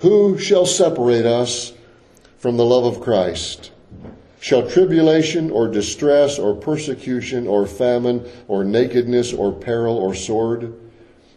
Who 0.00 0.38
shall 0.38 0.66
separate 0.66 1.26
us 1.26 1.72
from 2.38 2.56
the 2.56 2.64
love 2.64 2.84
of 2.84 3.02
Christ? 3.02 3.70
Shall 4.40 4.68
tribulation 4.68 5.50
or 5.50 5.68
distress 5.68 6.38
or 6.38 6.54
persecution 6.54 7.46
or 7.46 7.66
famine 7.66 8.26
or 8.48 8.64
nakedness 8.64 9.32
or 9.32 9.52
peril 9.52 9.96
or 9.96 10.14
sword? 10.14 10.74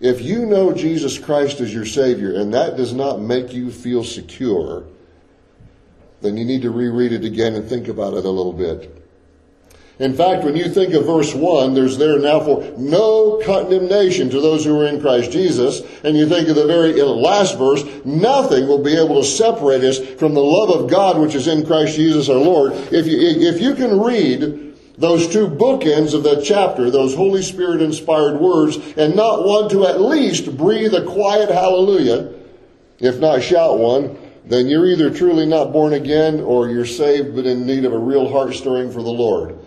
If 0.00 0.22
you 0.22 0.46
know 0.46 0.72
Jesus 0.72 1.18
Christ 1.18 1.60
as 1.60 1.74
your 1.74 1.84
Savior 1.84 2.34
and 2.34 2.54
that 2.54 2.76
does 2.76 2.94
not 2.94 3.20
make 3.20 3.52
you 3.52 3.70
feel 3.70 4.02
secure, 4.02 4.84
then 6.22 6.36
you 6.36 6.44
need 6.44 6.62
to 6.62 6.70
reread 6.70 7.12
it 7.12 7.24
again 7.24 7.54
and 7.54 7.68
think 7.68 7.88
about 7.88 8.14
it 8.14 8.24
a 8.24 8.30
little 8.30 8.52
bit. 8.52 8.96
In 9.98 10.14
fact, 10.14 10.44
when 10.44 10.56
you 10.56 10.70
think 10.70 10.94
of 10.94 11.04
verse 11.04 11.34
1, 11.34 11.74
there's 11.74 11.98
there 11.98 12.18
now 12.18 12.40
for 12.40 12.62
no 12.78 13.38
condemnation 13.44 14.30
to 14.30 14.40
those 14.40 14.64
who 14.64 14.80
are 14.80 14.86
in 14.86 14.98
Christ 14.98 15.30
Jesus. 15.30 15.82
And 16.02 16.16
you 16.16 16.26
think 16.26 16.48
of 16.48 16.56
the 16.56 16.66
very 16.66 16.94
last 16.94 17.58
verse, 17.58 17.84
nothing 18.06 18.66
will 18.66 18.82
be 18.82 18.96
able 18.96 19.20
to 19.20 19.28
separate 19.28 19.84
us 19.84 19.98
from 19.98 20.32
the 20.32 20.42
love 20.42 20.70
of 20.70 20.90
God 20.90 21.18
which 21.18 21.34
is 21.34 21.46
in 21.46 21.66
Christ 21.66 21.96
Jesus 21.96 22.30
our 22.30 22.36
Lord. 22.36 22.72
If 22.90 23.06
you, 23.06 23.18
if 23.20 23.60
you 23.60 23.74
can 23.74 24.00
read 24.00 24.69
those 25.00 25.26
two 25.28 25.48
bookends 25.48 26.12
of 26.12 26.24
that 26.24 26.44
chapter, 26.44 26.90
those 26.90 27.14
Holy 27.14 27.42
Spirit 27.42 27.80
inspired 27.80 28.38
words, 28.38 28.76
and 28.98 29.16
not 29.16 29.46
one 29.46 29.70
to 29.70 29.86
at 29.86 29.98
least 29.98 30.56
breathe 30.58 30.92
a 30.92 31.06
quiet 31.06 31.48
hallelujah, 31.48 32.34
if 32.98 33.18
not 33.18 33.42
shout 33.42 33.78
one, 33.78 34.18
then 34.44 34.68
you're 34.68 34.86
either 34.86 35.10
truly 35.10 35.46
not 35.46 35.72
born 35.72 35.94
again 35.94 36.40
or 36.40 36.68
you're 36.68 36.84
saved 36.84 37.34
but 37.34 37.46
in 37.46 37.66
need 37.66 37.86
of 37.86 37.94
a 37.94 37.98
real 37.98 38.30
heart 38.30 38.52
stirring 38.52 38.92
for 38.92 39.02
the 39.02 39.10
Lord. 39.10 39.58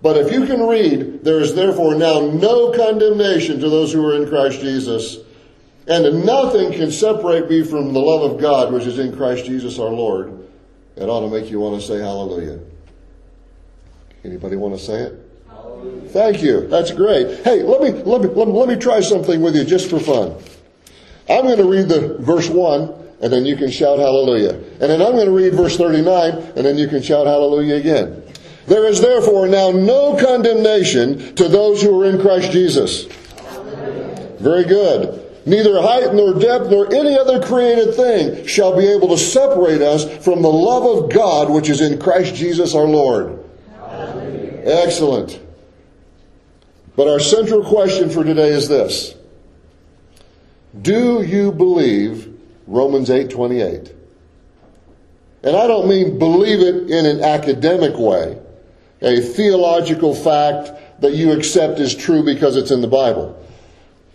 But 0.00 0.16
if 0.16 0.32
you 0.32 0.46
can 0.46 0.66
read, 0.66 1.22
there 1.22 1.40
is 1.40 1.54
therefore 1.54 1.94
now 1.94 2.20
no 2.20 2.72
condemnation 2.72 3.60
to 3.60 3.68
those 3.68 3.92
who 3.92 4.06
are 4.06 4.16
in 4.16 4.28
Christ 4.28 4.60
Jesus. 4.60 5.18
And 5.86 6.24
nothing 6.24 6.72
can 6.72 6.90
separate 6.90 7.50
me 7.50 7.62
from 7.62 7.92
the 7.92 8.00
love 8.00 8.32
of 8.32 8.40
God 8.40 8.72
which 8.72 8.86
is 8.86 8.98
in 8.98 9.14
Christ 9.14 9.44
Jesus 9.44 9.78
our 9.78 9.90
Lord. 9.90 10.48
It 10.96 11.10
ought 11.10 11.20
to 11.20 11.28
make 11.28 11.50
you 11.50 11.60
want 11.60 11.78
to 11.78 11.86
say 11.86 11.98
hallelujah. 11.98 12.60
Anybody 14.24 14.56
want 14.56 14.78
to 14.78 14.82
say 14.82 15.02
it? 15.02 15.24
Thank 16.08 16.42
you. 16.42 16.66
That's 16.68 16.90
great. 16.92 17.44
Hey, 17.44 17.62
let 17.62 17.82
me, 17.82 17.90
let 17.90 18.22
me, 18.22 18.28
let 18.28 18.48
me, 18.48 18.54
let 18.54 18.68
me 18.68 18.76
try 18.76 19.00
something 19.00 19.42
with 19.42 19.54
you 19.54 19.64
just 19.64 19.90
for 19.90 20.00
fun. 20.00 20.34
I'm 21.28 21.44
going 21.44 21.58
to 21.58 21.68
read 21.68 21.88
the 21.88 22.16
verse 22.18 22.48
1 22.48 23.04
and 23.20 23.32
then 23.32 23.44
you 23.44 23.56
can 23.56 23.70
shout 23.70 23.98
hallelujah. 23.98 24.54
And 24.54 24.80
then 24.80 25.02
I'm 25.02 25.12
going 25.12 25.26
to 25.26 25.32
read 25.32 25.54
verse 25.54 25.76
39 25.76 26.32
and 26.56 26.64
then 26.64 26.78
you 26.78 26.88
can 26.88 27.02
shout 27.02 27.26
hallelujah 27.26 27.76
again. 27.76 28.22
There 28.66 28.86
is 28.86 29.00
therefore 29.00 29.46
now 29.46 29.70
no 29.70 30.16
condemnation 30.16 31.34
to 31.34 31.48
those 31.48 31.82
who 31.82 32.00
are 32.00 32.06
in 32.06 32.20
Christ 32.20 32.50
Jesus. 32.50 33.04
Very 34.38 34.64
good. 34.64 35.20
Neither 35.46 35.82
height 35.82 36.14
nor 36.14 36.32
depth 36.38 36.70
nor 36.70 36.92
any 36.94 37.18
other 37.18 37.42
created 37.42 37.94
thing 37.94 38.46
shall 38.46 38.74
be 38.76 38.86
able 38.86 39.08
to 39.08 39.18
separate 39.18 39.82
us 39.82 40.04
from 40.24 40.40
the 40.40 40.48
love 40.48 41.04
of 41.04 41.12
God 41.12 41.50
which 41.50 41.68
is 41.68 41.82
in 41.82 41.98
Christ 41.98 42.34
Jesus 42.34 42.74
our 42.74 42.86
Lord. 42.86 43.43
Excellent. 44.64 45.40
But 46.96 47.08
our 47.08 47.20
central 47.20 47.64
question 47.64 48.10
for 48.10 48.24
today 48.24 48.48
is 48.48 48.68
this. 48.68 49.14
Do 50.80 51.22
you 51.22 51.52
believe 51.52 52.32
Romans 52.66 53.10
8:28? 53.10 53.92
And 55.42 55.56
I 55.56 55.66
don't 55.66 55.88
mean 55.88 56.18
believe 56.18 56.60
it 56.60 56.90
in 56.90 57.04
an 57.06 57.20
academic 57.20 57.98
way 57.98 58.38
a 59.04 59.20
theological 59.20 60.14
fact 60.14 60.72
that 61.00 61.12
you 61.12 61.32
accept 61.32 61.78
is 61.78 61.94
true 61.94 62.24
because 62.24 62.56
it's 62.56 62.70
in 62.70 62.80
the 62.80 62.88
Bible. 62.88 63.38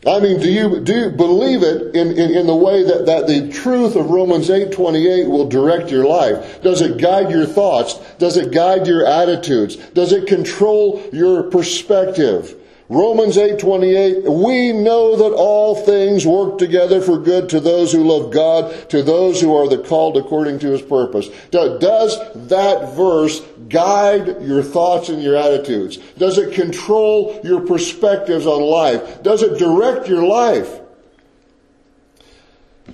I 0.08 0.22
mean, 0.22 0.40
do 0.40 0.50
you, 0.50 0.80
do 0.80 0.98
you 0.98 1.10
believe 1.10 1.62
it 1.62 1.94
in, 1.94 2.12
in, 2.18 2.32
in, 2.32 2.48
the 2.48 2.56
way 2.56 2.84
that, 2.84 3.06
that 3.08 3.28
the 3.28 3.50
truth 3.52 3.98
of 3.98 4.10
Romans 4.10 4.50
8 4.50 4.72
28 4.72 5.28
will 5.28 5.50
direct 5.50 5.92
your 5.92 6.06
life? 6.06 6.62
Does 6.62 6.82
it 6.82 7.02
guide 7.02 7.30
your 7.30 7.46
thoughts? 7.46 8.00
Does 8.18 8.38
it 8.38 8.54
guide 8.54 8.88
your 8.88 9.06
attitudes? 9.06 9.76
Does 9.76 10.14
it 10.14 10.26
control 10.26 11.04
your 11.12 11.44
perspective? 11.44 12.56
Romans 12.90 13.38
8:28 13.38 14.28
we 14.28 14.72
know 14.72 15.16
that 15.16 15.36
all 15.36 15.76
things 15.76 16.26
work 16.26 16.58
together 16.58 17.02
for 17.02 17.20
good 17.20 17.48
to 17.50 17.60
those 17.60 17.92
who 17.92 18.04
love 18.04 18.32
God 18.32 18.90
to 18.90 19.04
those 19.04 19.40
who 19.40 19.56
are 19.56 19.68
the 19.68 19.78
called 19.78 20.18
according 20.18 20.58
to 20.60 20.72
his 20.72 20.82
purpose. 20.82 21.30
Does 21.52 22.18
that 22.48 22.96
verse 22.96 23.42
guide 23.70 24.42
your 24.42 24.64
thoughts 24.64 25.10
and 25.10 25.22
your 25.22 25.36
attitudes? 25.36 26.00
Does 26.18 26.40
it 26.40 26.54
control 26.54 27.40
your 27.44 27.62
perspectives 27.62 28.48
on 28.48 28.64
life? 28.64 29.22
Does 29.22 29.44
it 29.44 29.60
direct 29.60 30.10
your 30.10 30.24
life? 30.24 30.80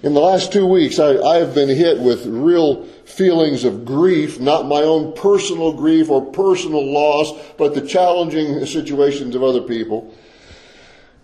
In 0.03 0.13
the 0.13 0.19
last 0.19 0.51
two 0.51 0.65
weeks, 0.65 0.99
I, 0.99 1.17
I, 1.17 1.37
have 1.37 1.53
been 1.53 1.69
hit 1.69 1.99
with 1.99 2.25
real 2.25 2.83
feelings 3.05 3.63
of 3.63 3.85
grief, 3.85 4.39
not 4.39 4.67
my 4.67 4.81
own 4.81 5.13
personal 5.13 5.73
grief 5.73 6.09
or 6.09 6.21
personal 6.21 6.91
loss, 6.91 7.31
but 7.57 7.73
the 7.73 7.81
challenging 7.81 8.65
situations 8.65 9.35
of 9.35 9.43
other 9.43 9.61
people. 9.61 10.13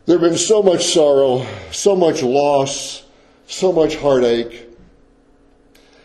There 0.05 0.17
have 0.17 0.29
been 0.29 0.37
so 0.37 0.63
much 0.63 0.85
sorrow, 0.85 1.45
so 1.71 1.95
much 1.95 2.23
loss, 2.23 3.03
so 3.45 3.71
much 3.71 3.95
heartache. 3.97 4.69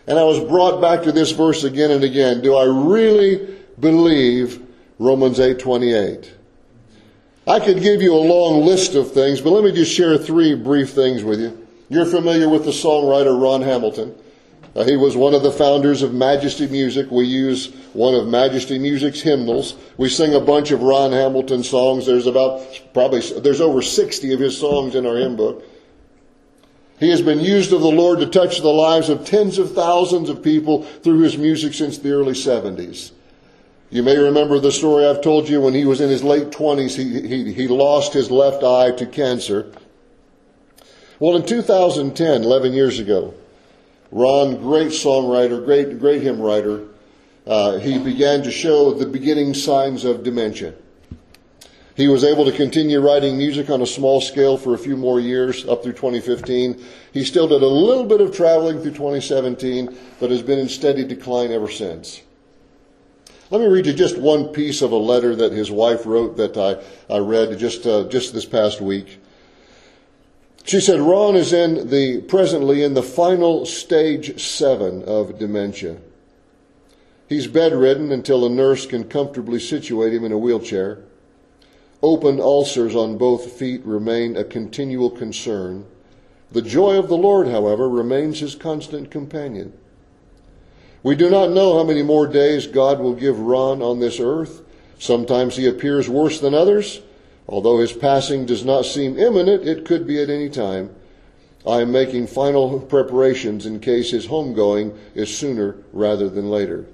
And 0.06 0.18
I 0.18 0.25
was 0.25 0.40
brought 0.40 0.80
back 0.80 1.02
to 1.04 1.12
this 1.12 1.30
verse 1.32 1.64
again 1.64 1.90
and 1.90 2.04
again. 2.04 2.40
Do 2.40 2.54
I 2.56 2.64
really 2.64 3.56
believe 3.78 4.62
Romans 4.99 5.38
8:28? 5.38 6.30
I 7.46 7.61
could 7.61 7.80
give 7.80 8.02
you 8.02 8.12
a 8.12 8.16
long 8.16 8.64
list 8.64 8.94
of 8.94 9.12
things, 9.12 9.40
but 9.40 9.50
let 9.50 9.62
me 9.62 9.73
just 9.73 9.92
share 9.92 10.18
three 10.18 10.54
brief 10.54 10.90
things 10.90 11.23
with 11.23 11.40
you. 11.40 11.65
You're 11.88 12.07
familiar 12.07 12.49
with 12.49 12.64
the 12.64 12.73
songwriter 12.73 13.40
Ron 13.40 13.62
Hamilton. 13.62 14.14
Uh, 14.75 14.85
he 14.85 14.97
was 14.97 15.16
one 15.16 15.33
of 15.33 15.43
the 15.43 15.52
founders 15.52 16.02
of 16.02 16.12
Majesty 16.12 16.66
Music. 16.66 17.11
We 17.11 17.25
use 17.25 17.73
one 17.95 18.14
of 18.14 18.26
Majesty 18.26 18.78
Music's 18.78 19.23
hymnals. 19.23 19.75
We 19.97 20.11
sing 20.11 20.35
a 20.35 20.40
bunch 20.40 20.71
of 20.71 20.83
Ron 20.83 21.12
Hamilton 21.12 21.62
songs. 21.62 22.05
There's 22.05 22.26
about 22.26 22.62
probably 22.93 23.21
there's 23.40 23.62
over 23.62 23.81
60 23.81 24.35
of 24.35 24.40
his 24.40 24.59
songs 24.59 24.95
in 24.95 25.07
our 25.07 25.16
hymn 25.16 25.37
book. 25.37 25.64
He 26.99 27.11
has 27.11 27.23
been 27.23 27.40
used 27.40 27.73
of 27.73 27.81
the 27.81 27.88
Lord 27.88 28.21
to 28.21 28.26
touch 28.26 28.61
the 28.61 28.69
lives 28.69 29.09
of 29.09 29.25
tens 29.25 29.59
of 29.59 29.75
thousands 29.75 30.28
of 30.28 30.43
people 30.43 30.83
through 30.83 31.21
his 31.21 31.38
music 31.38 31.73
since 31.73 31.99
the 31.99 32.12
early 32.12 32.33
70s. 32.33 33.12
You 33.90 34.02
may 34.02 34.16
remember 34.16 34.59
the 34.59 34.73
story 34.73 35.07
I've 35.07 35.23
told 35.23 35.49
you 35.49 35.61
when 35.61 35.75
he 35.75 35.85
was 35.85 36.00
in 36.00 36.11
his 36.11 36.25
late 36.25 36.49
20s, 36.49 36.97
he, 36.97 37.26
he, 37.26 37.52
he 37.52 37.69
lost 37.69 38.12
his 38.12 38.31
left 38.31 38.64
eye 38.64 38.90
to 38.93 39.07
cancer. 39.07 39.73
Well, 41.18 41.37
in 41.37 41.46
2010, 41.46 42.42
11 42.42 42.75
years 42.75 42.99
ago, 42.99 43.32
Ron, 44.11 44.56
great 44.61 44.88
songwriter, 44.88 45.64
great, 45.64 45.99
great 45.99 46.23
hymn 46.23 46.40
writer, 46.40 46.85
uh, 47.46 47.78
he 47.78 47.99
began 47.99 48.42
to 48.42 48.50
show 48.50 48.92
the 48.92 49.06
beginning 49.06 49.54
signs 49.54 50.04
of 50.04 50.23
dementia. 50.23 50.75
He 51.94 52.08
was 52.08 52.23
able 52.23 52.44
to 52.44 52.52
continue 52.52 53.00
writing 53.00 53.38
music 53.38 53.70
on 53.70 53.80
a 53.80 53.87
small 53.87 54.20
scale 54.20 54.58
for 54.58 54.75
a 54.75 54.78
few 54.78 54.99
more 54.99 55.18
years, 55.18 55.66
up 55.66 55.82
through 55.82 55.94
2015. 55.94 56.85
He 57.12 57.25
still 57.25 57.49
did 57.49 57.62
a 57.62 57.66
little 57.66 58.04
bit 58.04 58.20
of 58.20 58.37
traveling 58.37 58.82
through 58.82 58.92
2017, 58.92 59.96
but 60.20 60.30
has 60.30 60.42
been 60.42 60.58
in 60.58 60.68
steady 60.68 61.04
decline 61.04 61.50
ever 61.50 61.70
since. 61.70 62.20
Let 63.50 63.62
me 63.62 63.68
read 63.68 63.87
you 63.87 63.94
just 63.94 64.18
one 64.18 64.49
piece 64.49 64.82
of 64.82 64.92
a 64.92 64.96
letter 64.96 65.35
that 65.37 65.52
his 65.52 65.70
wife 65.70 66.04
wrote 66.04 66.37
that 66.37 66.58
I, 66.58 67.14
I 67.14 67.18
read 67.20 67.58
just, 67.58 67.87
uh, 67.87 68.04
just 68.08 68.35
this 68.35 68.44
past 68.44 68.82
week. 68.82 69.18
She 70.66 70.80
said 70.80 70.99
Ron 70.99 71.37
is 71.37 71.52
in 71.52 71.90
the 71.90 72.23
presently 72.23 72.82
in 72.82 72.94
the 72.94 73.02
final 73.02 73.66
stage 73.66 74.40
seven 74.44 75.04
of 75.04 75.38
dementia. 75.38 75.99
He's 77.28 77.46
bedridden 77.46 78.11
until 78.11 78.44
a 78.44 78.50
nurse 78.50 78.85
can 78.85 79.04
comfortably 79.04 79.61
situate 79.61 80.12
him 80.12 80.25
in 80.25 80.32
a 80.32 80.38
wheelchair. 80.38 81.04
Open 82.02 82.40
ulcers 82.40 82.96
on 82.96 83.16
both 83.16 83.52
feet 83.52 83.85
remain 83.85 84.37
a 84.37 84.42
continual 84.42 85.08
concern. 85.08 85.87
The 86.50 86.62
joy 86.62 86.99
of 86.99 87.06
the 87.06 87.16
Lord, 87.16 87.46
however, 87.46 87.88
remains 87.88 88.40
his 88.40 88.56
constant 88.56 89.08
companion. 89.08 89.73
We 91.04 91.14
do 91.14 91.30
not 91.30 91.52
know 91.52 91.76
how 91.78 91.85
many 91.85 92.02
more 92.02 92.26
days 92.26 92.66
God 92.66 92.99
will 92.99 93.14
give 93.14 93.38
Ron 93.38 93.82
on 93.82 94.00
this 94.00 94.18
earth. 94.18 94.62
Sometimes 94.99 95.56
he 95.56 95.68
appears 95.68 96.08
worse 96.08 96.40
than 96.40 96.54
others. 96.54 97.02
Although 97.49 97.79
his 97.79 97.93
passing 97.93 98.47
does 98.47 98.65
not 98.65 98.87
seem 98.87 99.19
imminent, 99.19 99.67
it 99.67 99.85
could 99.85 100.07
be 100.07 100.21
at 100.21 100.31
any 100.31 100.49
time. 100.49 100.95
I 101.67 101.83
am 101.83 101.93
making 101.93 102.26
final 102.26 102.81
preparations 102.81 103.67
in 103.67 103.81
case 103.81 104.11
his 104.11 104.29
homegoing 104.29 104.97
is 105.15 105.37
sooner 105.37 105.76
rather 105.93 106.29
than 106.29 106.50
later. 106.50 106.87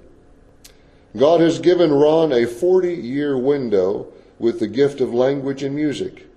God 1.15 1.41
has 1.41 1.59
given 1.59 1.91
Ron 1.91 2.31
a 2.31 2.45
40 2.45 2.93
year 2.93 3.37
window 3.37 4.07
with 4.39 4.59
the 4.59 4.67
gift 4.67 4.99
of 4.99 5.13
language 5.13 5.63
and 5.63 5.75
music. 5.75 6.27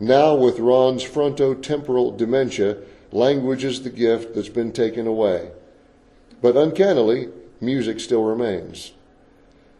Now, 0.00 0.34
with 0.34 0.58
Ron's 0.58 1.04
frontotemporal 1.04 2.16
dementia, 2.16 2.78
Language 3.12 3.64
is 3.64 3.82
the 3.82 3.90
gift 3.90 4.34
that's 4.34 4.48
been 4.48 4.72
taken 4.72 5.06
away. 5.06 5.50
But 6.42 6.56
uncannily, 6.56 7.30
music 7.60 8.00
still 8.00 8.24
remains. 8.24 8.92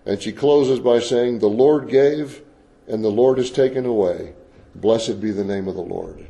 And 0.05 0.23
she 0.23 0.33
closes 0.33 0.79
by 0.79 1.01
saying, 1.01 1.41
The 1.41 1.49
Lord 1.49 1.89
gave, 1.89 2.43
and 2.89 3.05
the 3.05 3.11
Lord 3.11 3.39
has 3.39 3.51
taken 3.51 3.87
away. 3.87 4.35
Blessed 4.75 5.21
be 5.21 5.31
the 5.31 5.45
name 5.45 5.69
of 5.69 5.75
the 5.75 5.81
Lord. 5.81 6.27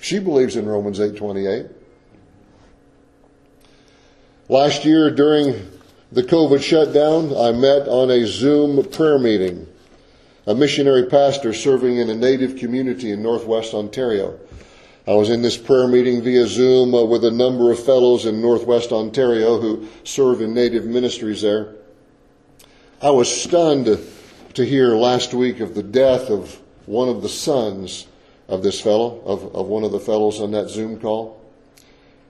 She 0.00 0.18
believes 0.18 0.56
in 0.56 0.66
Romans 0.66 1.00
8:28. 1.00 1.66
Last 4.48 4.84
year 4.84 5.10
during 5.10 5.54
the 6.12 6.22
COVID 6.22 6.60
shutdown, 6.60 7.34
I 7.36 7.52
met 7.52 7.88
on 7.88 8.10
a 8.10 8.26
Zoom 8.26 8.84
prayer 8.84 9.18
meeting. 9.18 9.66
A 10.46 10.54
missionary 10.54 11.06
pastor 11.06 11.54
serving 11.54 11.96
in 11.96 12.10
a 12.10 12.14
native 12.14 12.56
community 12.56 13.10
in 13.10 13.22
northwest 13.22 13.72
Ontario. 13.72 14.38
I 15.06 15.14
was 15.14 15.30
in 15.30 15.40
this 15.40 15.56
prayer 15.56 15.88
meeting 15.88 16.22
via 16.22 16.46
Zoom 16.46 16.94
uh, 16.94 17.04
with 17.04 17.24
a 17.24 17.30
number 17.30 17.70
of 17.72 17.82
fellows 17.82 18.26
in 18.26 18.42
northwest 18.42 18.92
Ontario 18.92 19.58
who 19.58 19.86
serve 20.04 20.42
in 20.42 20.54
native 20.54 20.84
ministries 20.84 21.42
there. 21.42 21.74
I 23.04 23.10
was 23.10 23.30
stunned 23.30 23.98
to 24.54 24.64
hear 24.64 24.96
last 24.96 25.34
week 25.34 25.60
of 25.60 25.74
the 25.74 25.82
death 25.82 26.30
of 26.30 26.58
one 26.86 27.10
of 27.10 27.20
the 27.20 27.28
sons 27.28 28.06
of 28.48 28.62
this 28.62 28.80
fellow, 28.80 29.20
of, 29.26 29.54
of 29.54 29.66
one 29.66 29.84
of 29.84 29.92
the 29.92 30.00
fellows 30.00 30.40
on 30.40 30.52
that 30.52 30.70
Zoom 30.70 30.98
call. 30.98 31.38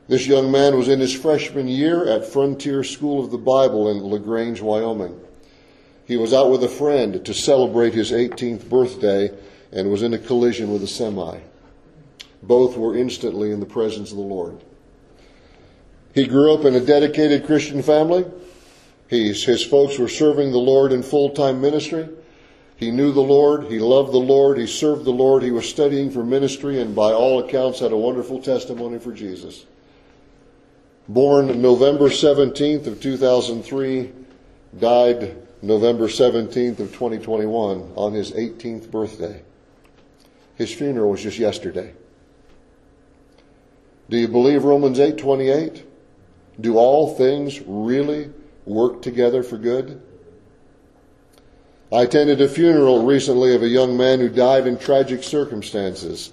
This 0.09 0.27
young 0.27 0.51
man 0.51 0.77
was 0.77 0.89
in 0.89 0.99
his 0.99 1.15
freshman 1.15 1.69
year 1.69 2.09
at 2.09 2.27
Frontier 2.27 2.83
School 2.83 3.25
of 3.25 3.31
the 3.31 3.39
Bible 3.39 3.89
in 3.89 4.03
LaGrange, 4.03 4.61
Wyoming. 4.61 5.21
He 6.07 6.17
was 6.17 6.35
out 6.35 6.51
with 6.51 6.65
a 6.65 6.69
friend 6.69 7.25
to 7.25 7.33
celebrate 7.33 7.95
his 7.95 8.11
18th 8.11 8.69
birthday 8.69 9.31
and 9.71 9.93
was 9.93 10.03
in 10.03 10.13
a 10.13 10.19
collision 10.19 10.73
with 10.73 10.83
a 10.83 10.89
semi. 10.89 11.39
Both 12.43 12.77
were 12.77 12.97
instantly 12.97 13.53
in 13.53 13.61
the 13.61 13.65
presence 13.65 14.11
of 14.11 14.17
the 14.17 14.25
Lord. 14.25 14.61
He 16.17 16.27
grew 16.27 16.53
up 16.53 16.65
in 16.65 16.75
a 16.75 16.81
dedicated 16.81 17.47
Christian 17.47 17.81
family. 17.81 18.25
He's, 19.09 19.45
his 19.45 19.65
folks 19.65 19.99
were 19.99 20.09
serving 20.09 20.53
the 20.53 20.59
Lord 20.59 20.93
in 20.93 21.03
full 21.03 21.31
time 21.31 21.61
ministry. 21.61 22.09
He 22.77 22.91
knew 22.91 23.13
the 23.13 23.21
Lord, 23.21 23.71
he 23.71 23.79
loved 23.79 24.13
the 24.13 24.19
Lord, 24.19 24.59
he 24.59 24.67
served 24.67 25.05
the 25.05 25.13
Lord, 25.13 25.43
he 25.43 25.53
was 25.53 25.69
studying 25.69 26.11
for 26.11 26.25
ministry, 26.25 26.81
and 26.81 26.95
by 26.95 27.13
all 27.13 27.39
accounts 27.39 27.79
had 27.79 27.93
a 27.93 27.97
wonderful 27.97 28.43
testimony 28.43 28.99
for 28.99 29.13
Jesus. 29.13 29.65
Born 31.09 31.63
November 31.63 32.09
17th 32.09 32.87
of 32.87 33.01
2003, 33.01 34.11
died 34.79 35.37
November 35.63 36.09
17th 36.09 36.81
of 36.81 36.93
2021 36.93 37.93
on 37.95 38.13
his 38.13 38.33
18th 38.33 38.91
birthday. 38.91 39.43
His 40.57 40.73
funeral 40.73 41.11
was 41.11 41.23
just 41.23 41.39
yesterday. 41.39 41.93
Do 44.09 44.17
you 44.17 44.29
believe 44.29 44.65
Romans 44.65 44.99
8:28? 44.99 45.83
Do 46.61 46.77
all 46.77 47.15
things 47.15 47.61
really 47.63 48.31
work 48.67 49.03
together 49.03 49.43
for 49.43 49.57
good? 49.57 50.01
I 51.93 52.03
attended 52.03 52.41
a 52.41 52.49
funeral 52.49 53.05
recently 53.05 53.55
of 53.55 53.63
a 53.63 53.69
young 53.69 53.97
man 53.97 54.19
who 54.19 54.29
died 54.29 54.67
in 54.67 54.79
tragic 54.79 55.23
circumstances. 55.23 56.33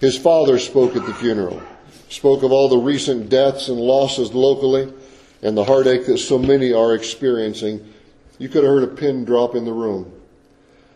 His 0.00 0.16
father 0.16 0.58
spoke 0.58 0.94
at 0.96 1.06
the 1.06 1.14
funeral, 1.14 1.62
spoke 2.08 2.42
of 2.42 2.52
all 2.52 2.68
the 2.68 2.78
recent 2.78 3.28
deaths 3.28 3.68
and 3.68 3.78
losses 3.80 4.32
locally 4.32 4.92
and 5.42 5.56
the 5.56 5.64
heartache 5.64 6.06
that 6.06 6.18
so 6.18 6.38
many 6.38 6.72
are 6.72 6.94
experiencing. 6.94 7.92
You 8.38 8.48
could 8.48 8.64
have 8.64 8.72
heard 8.72 8.84
a 8.84 8.94
pin 8.94 9.24
drop 9.24 9.54
in 9.54 9.64
the 9.64 9.72
room. 9.72 10.12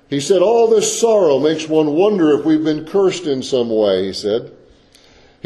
He 0.09 0.21
said, 0.21 0.41
All 0.41 0.69
this 0.69 1.01
sorrow 1.01 1.41
makes 1.41 1.69
one 1.69 1.95
wonder 1.95 2.39
if 2.39 2.45
we've 2.45 2.63
been 2.63 2.87
cursed 2.87 3.27
in 3.27 3.43
some 3.43 3.71
way, 3.71 4.07
he 4.07 4.13
said. 4.13 4.53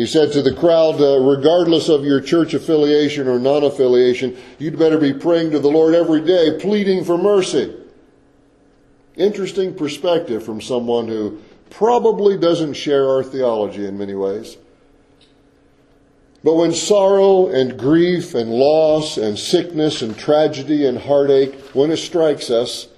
He 0.00 0.06
said 0.06 0.32
to 0.32 0.40
the 0.40 0.54
crowd, 0.54 0.98
uh, 0.98 1.18
regardless 1.18 1.90
of 1.90 2.06
your 2.06 2.22
church 2.22 2.54
affiliation 2.54 3.28
or 3.28 3.38
non 3.38 3.64
affiliation, 3.64 4.34
you'd 4.58 4.78
better 4.78 4.96
be 4.96 5.12
praying 5.12 5.50
to 5.50 5.58
the 5.58 5.68
Lord 5.68 5.94
every 5.94 6.22
day, 6.22 6.58
pleading 6.58 7.04
for 7.04 7.18
mercy. 7.18 7.76
Interesting 9.16 9.74
perspective 9.74 10.42
from 10.42 10.62
someone 10.62 11.06
who 11.06 11.38
probably 11.68 12.38
doesn't 12.38 12.72
share 12.72 13.10
our 13.10 13.22
theology 13.22 13.84
in 13.84 13.98
many 13.98 14.14
ways. 14.14 14.56
But 16.42 16.54
when 16.54 16.72
sorrow 16.72 17.48
and 17.48 17.78
grief 17.78 18.34
and 18.34 18.48
loss 18.48 19.18
and 19.18 19.38
sickness 19.38 20.00
and 20.00 20.16
tragedy 20.16 20.86
and 20.86 20.96
heartache, 20.96 21.60
when 21.74 21.90
it 21.90 21.98
strikes 21.98 22.48
us 22.48 22.88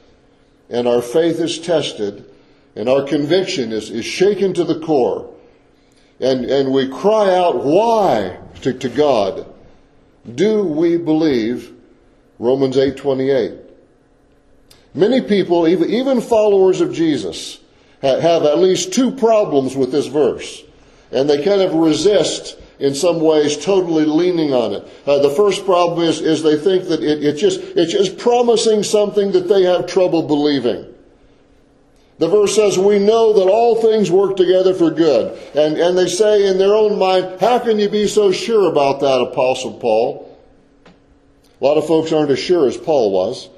and 0.70 0.86
our 0.86 1.02
faith 1.02 1.40
is 1.40 1.58
tested 1.58 2.24
and 2.76 2.88
our 2.88 3.02
conviction 3.02 3.72
is, 3.72 3.90
is 3.90 4.04
shaken 4.04 4.54
to 4.54 4.62
the 4.62 4.78
core 4.78 5.31
and, 6.22 6.44
and 6.44 6.72
we 6.72 6.88
cry 6.88 7.34
out, 7.34 7.64
why 7.64 8.38
to, 8.62 8.72
to 8.72 8.88
God, 8.88 9.44
do 10.34 10.62
we 10.62 10.96
believe 10.96 11.74
Romans 12.38 12.78
8 12.78 12.96
28? 12.96 13.54
Many 14.94 15.20
people, 15.22 15.66
even 15.66 16.20
followers 16.20 16.80
of 16.80 16.92
Jesus, 16.92 17.58
have 18.02 18.44
at 18.44 18.58
least 18.58 18.92
two 18.92 19.10
problems 19.10 19.74
with 19.74 19.90
this 19.90 20.06
verse. 20.06 20.62
And 21.10 21.28
they 21.28 21.42
kind 21.44 21.60
of 21.60 21.74
resist, 21.74 22.58
in 22.78 22.94
some 22.94 23.20
ways, 23.20 23.62
totally 23.62 24.04
leaning 24.04 24.52
on 24.52 24.74
it. 24.74 24.88
Uh, 25.06 25.18
the 25.18 25.30
first 25.30 25.64
problem 25.64 26.06
is, 26.06 26.20
is 26.20 26.42
they 26.42 26.56
think 26.56 26.88
that 26.88 27.02
it, 27.02 27.24
it 27.24 27.36
just, 27.36 27.60
it's 27.60 27.92
just 27.92 28.18
promising 28.18 28.82
something 28.82 29.32
that 29.32 29.48
they 29.48 29.62
have 29.62 29.86
trouble 29.86 30.22
believing. 30.22 30.91
The 32.22 32.28
verse 32.28 32.54
says, 32.54 32.78
We 32.78 33.00
know 33.00 33.32
that 33.32 33.50
all 33.50 33.82
things 33.82 34.08
work 34.08 34.36
together 34.36 34.74
for 34.74 34.92
good. 34.92 35.36
And, 35.56 35.76
and 35.76 35.98
they 35.98 36.06
say 36.06 36.46
in 36.46 36.56
their 36.56 36.72
own 36.72 36.96
mind, 36.96 37.40
How 37.40 37.58
can 37.58 37.80
you 37.80 37.88
be 37.88 38.06
so 38.06 38.30
sure 38.30 38.70
about 38.70 39.00
that, 39.00 39.20
Apostle 39.20 39.72
Paul? 39.80 40.38
A 40.86 41.64
lot 41.64 41.78
of 41.78 41.86
folks 41.88 42.12
aren't 42.12 42.30
as 42.30 42.38
sure 42.38 42.68
as 42.68 42.76
Paul 42.76 43.10
was. 43.10 43.48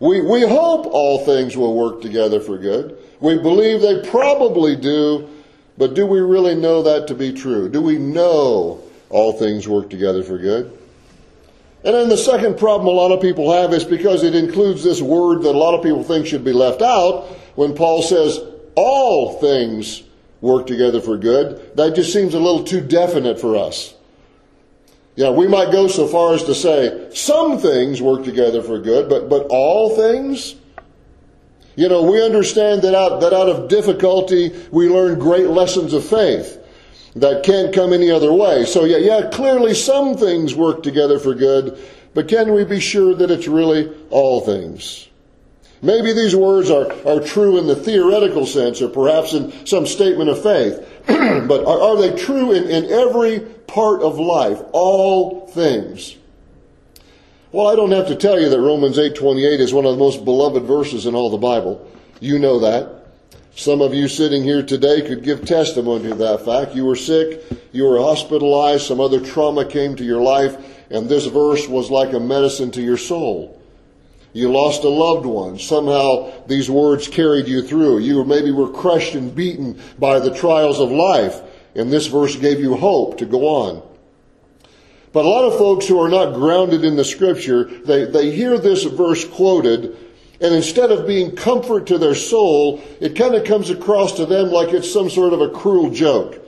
We, 0.00 0.22
we 0.22 0.48
hope 0.48 0.86
all 0.86 1.26
things 1.26 1.58
will 1.58 1.76
work 1.76 2.00
together 2.00 2.40
for 2.40 2.56
good. 2.56 2.96
We 3.20 3.36
believe 3.36 3.82
they 3.82 4.00
probably 4.08 4.74
do, 4.74 5.28
but 5.76 5.92
do 5.92 6.06
we 6.06 6.20
really 6.20 6.54
know 6.54 6.82
that 6.84 7.06
to 7.08 7.14
be 7.14 7.34
true? 7.34 7.68
Do 7.68 7.82
we 7.82 7.98
know 7.98 8.80
all 9.10 9.34
things 9.34 9.68
work 9.68 9.90
together 9.90 10.22
for 10.22 10.38
good? 10.38 10.72
And 11.84 11.94
then 11.94 12.08
the 12.08 12.16
second 12.16 12.58
problem 12.58 12.88
a 12.88 12.90
lot 12.90 13.12
of 13.12 13.20
people 13.20 13.52
have 13.52 13.74
is 13.74 13.84
because 13.84 14.24
it 14.24 14.34
includes 14.34 14.82
this 14.82 15.02
word 15.02 15.42
that 15.42 15.54
a 15.54 15.58
lot 15.58 15.74
of 15.74 15.82
people 15.82 16.02
think 16.02 16.26
should 16.26 16.44
be 16.44 16.52
left 16.52 16.80
out. 16.82 17.28
When 17.58 17.74
Paul 17.74 18.02
says 18.02 18.38
all 18.76 19.40
things 19.40 20.04
work 20.40 20.68
together 20.68 21.00
for 21.00 21.16
good, 21.18 21.76
that 21.76 21.96
just 21.96 22.12
seems 22.12 22.34
a 22.34 22.38
little 22.38 22.62
too 22.62 22.80
definite 22.80 23.40
for 23.40 23.56
us. 23.56 23.94
Yeah, 25.16 25.30
we 25.30 25.48
might 25.48 25.72
go 25.72 25.88
so 25.88 26.06
far 26.06 26.34
as 26.34 26.44
to 26.44 26.54
say 26.54 27.10
some 27.12 27.58
things 27.58 28.00
work 28.00 28.22
together 28.22 28.62
for 28.62 28.78
good, 28.78 29.08
but, 29.08 29.28
but 29.28 29.48
all 29.50 29.96
things? 29.96 30.54
You 31.74 31.88
know, 31.88 32.08
we 32.08 32.24
understand 32.24 32.82
that 32.82 32.94
out, 32.94 33.22
that 33.22 33.32
out 33.32 33.48
of 33.48 33.68
difficulty 33.68 34.54
we 34.70 34.88
learn 34.88 35.18
great 35.18 35.48
lessons 35.48 35.94
of 35.94 36.04
faith 36.04 36.64
that 37.16 37.42
can't 37.42 37.74
come 37.74 37.92
any 37.92 38.08
other 38.08 38.32
way. 38.32 38.66
So 38.66 38.84
yeah, 38.84 38.98
yeah, 38.98 39.30
clearly 39.32 39.74
some 39.74 40.16
things 40.16 40.54
work 40.54 40.84
together 40.84 41.18
for 41.18 41.34
good, 41.34 41.76
but 42.14 42.28
can 42.28 42.54
we 42.54 42.62
be 42.62 42.78
sure 42.78 43.16
that 43.16 43.32
it's 43.32 43.48
really 43.48 43.92
all 44.10 44.42
things? 44.42 45.08
Maybe 45.80 46.12
these 46.12 46.34
words 46.34 46.70
are, 46.70 46.90
are 47.06 47.20
true 47.20 47.58
in 47.58 47.66
the 47.66 47.76
theoretical 47.76 48.46
sense 48.46 48.82
or 48.82 48.88
perhaps 48.88 49.32
in 49.32 49.66
some 49.66 49.86
statement 49.86 50.28
of 50.28 50.42
faith. 50.42 50.86
but 51.06 51.64
are, 51.64 51.80
are, 51.80 51.96
they 51.96 52.16
true 52.16 52.52
in, 52.52 52.64
in 52.64 52.90
every 52.90 53.40
part 53.40 54.02
of 54.02 54.18
life, 54.18 54.60
all 54.72 55.46
things? 55.48 56.16
Well, 57.52 57.68
I 57.68 57.76
don't 57.76 57.92
have 57.92 58.08
to 58.08 58.16
tell 58.16 58.40
you 58.40 58.48
that 58.50 58.60
Romans 58.60 58.98
8:28 58.98 59.60
is 59.60 59.72
one 59.72 59.86
of 59.86 59.92
the 59.92 59.98
most 59.98 60.24
beloved 60.24 60.64
verses 60.64 61.06
in 61.06 61.14
all 61.14 61.30
the 61.30 61.38
Bible. 61.38 61.88
You 62.20 62.38
know 62.38 62.58
that. 62.60 63.06
Some 63.54 63.80
of 63.80 63.94
you 63.94 64.06
sitting 64.06 64.44
here 64.44 64.62
today 64.62 65.00
could 65.00 65.24
give 65.24 65.44
testimony 65.44 66.10
to 66.10 66.14
that 66.16 66.44
fact. 66.44 66.76
You 66.76 66.84
were 66.84 66.94
sick, 66.94 67.42
you 67.72 67.84
were 67.84 67.98
hospitalized, 67.98 68.86
some 68.86 69.00
other 69.00 69.18
trauma 69.18 69.64
came 69.64 69.96
to 69.96 70.04
your 70.04 70.20
life, 70.20 70.56
and 70.90 71.08
this 71.08 71.26
verse 71.26 71.66
was 71.66 71.90
like 71.90 72.12
a 72.12 72.20
medicine 72.20 72.70
to 72.72 72.82
your 72.82 72.96
soul. 72.96 73.57
You 74.32 74.52
lost 74.52 74.84
a 74.84 74.88
loved 74.88 75.26
one. 75.26 75.58
Somehow 75.58 76.30
these 76.46 76.70
words 76.70 77.08
carried 77.08 77.48
you 77.48 77.62
through. 77.62 77.98
You 77.98 78.24
maybe 78.24 78.50
were 78.50 78.70
crushed 78.70 79.14
and 79.14 79.34
beaten 79.34 79.80
by 79.98 80.20
the 80.20 80.34
trials 80.34 80.80
of 80.80 80.90
life, 80.90 81.40
and 81.74 81.90
this 81.90 82.06
verse 82.06 82.36
gave 82.36 82.60
you 82.60 82.76
hope 82.76 83.18
to 83.18 83.26
go 83.26 83.46
on. 83.46 83.82
But 85.12 85.24
a 85.24 85.28
lot 85.28 85.44
of 85.50 85.58
folks 85.58 85.88
who 85.88 86.00
are 86.00 86.08
not 86.08 86.34
grounded 86.34 86.84
in 86.84 86.96
the 86.96 87.04
scripture, 87.04 87.64
they, 87.64 88.04
they 88.04 88.30
hear 88.30 88.58
this 88.58 88.84
verse 88.84 89.24
quoted, 89.24 89.96
and 90.40 90.54
instead 90.54 90.92
of 90.92 91.06
being 91.06 91.34
comfort 91.34 91.86
to 91.86 91.98
their 91.98 92.14
soul, 92.14 92.82
it 93.00 93.16
kind 93.16 93.34
of 93.34 93.44
comes 93.44 93.70
across 93.70 94.12
to 94.14 94.26
them 94.26 94.50
like 94.50 94.72
it's 94.72 94.92
some 94.92 95.08
sort 95.10 95.32
of 95.32 95.40
a 95.40 95.50
cruel 95.50 95.90
joke. 95.90 96.44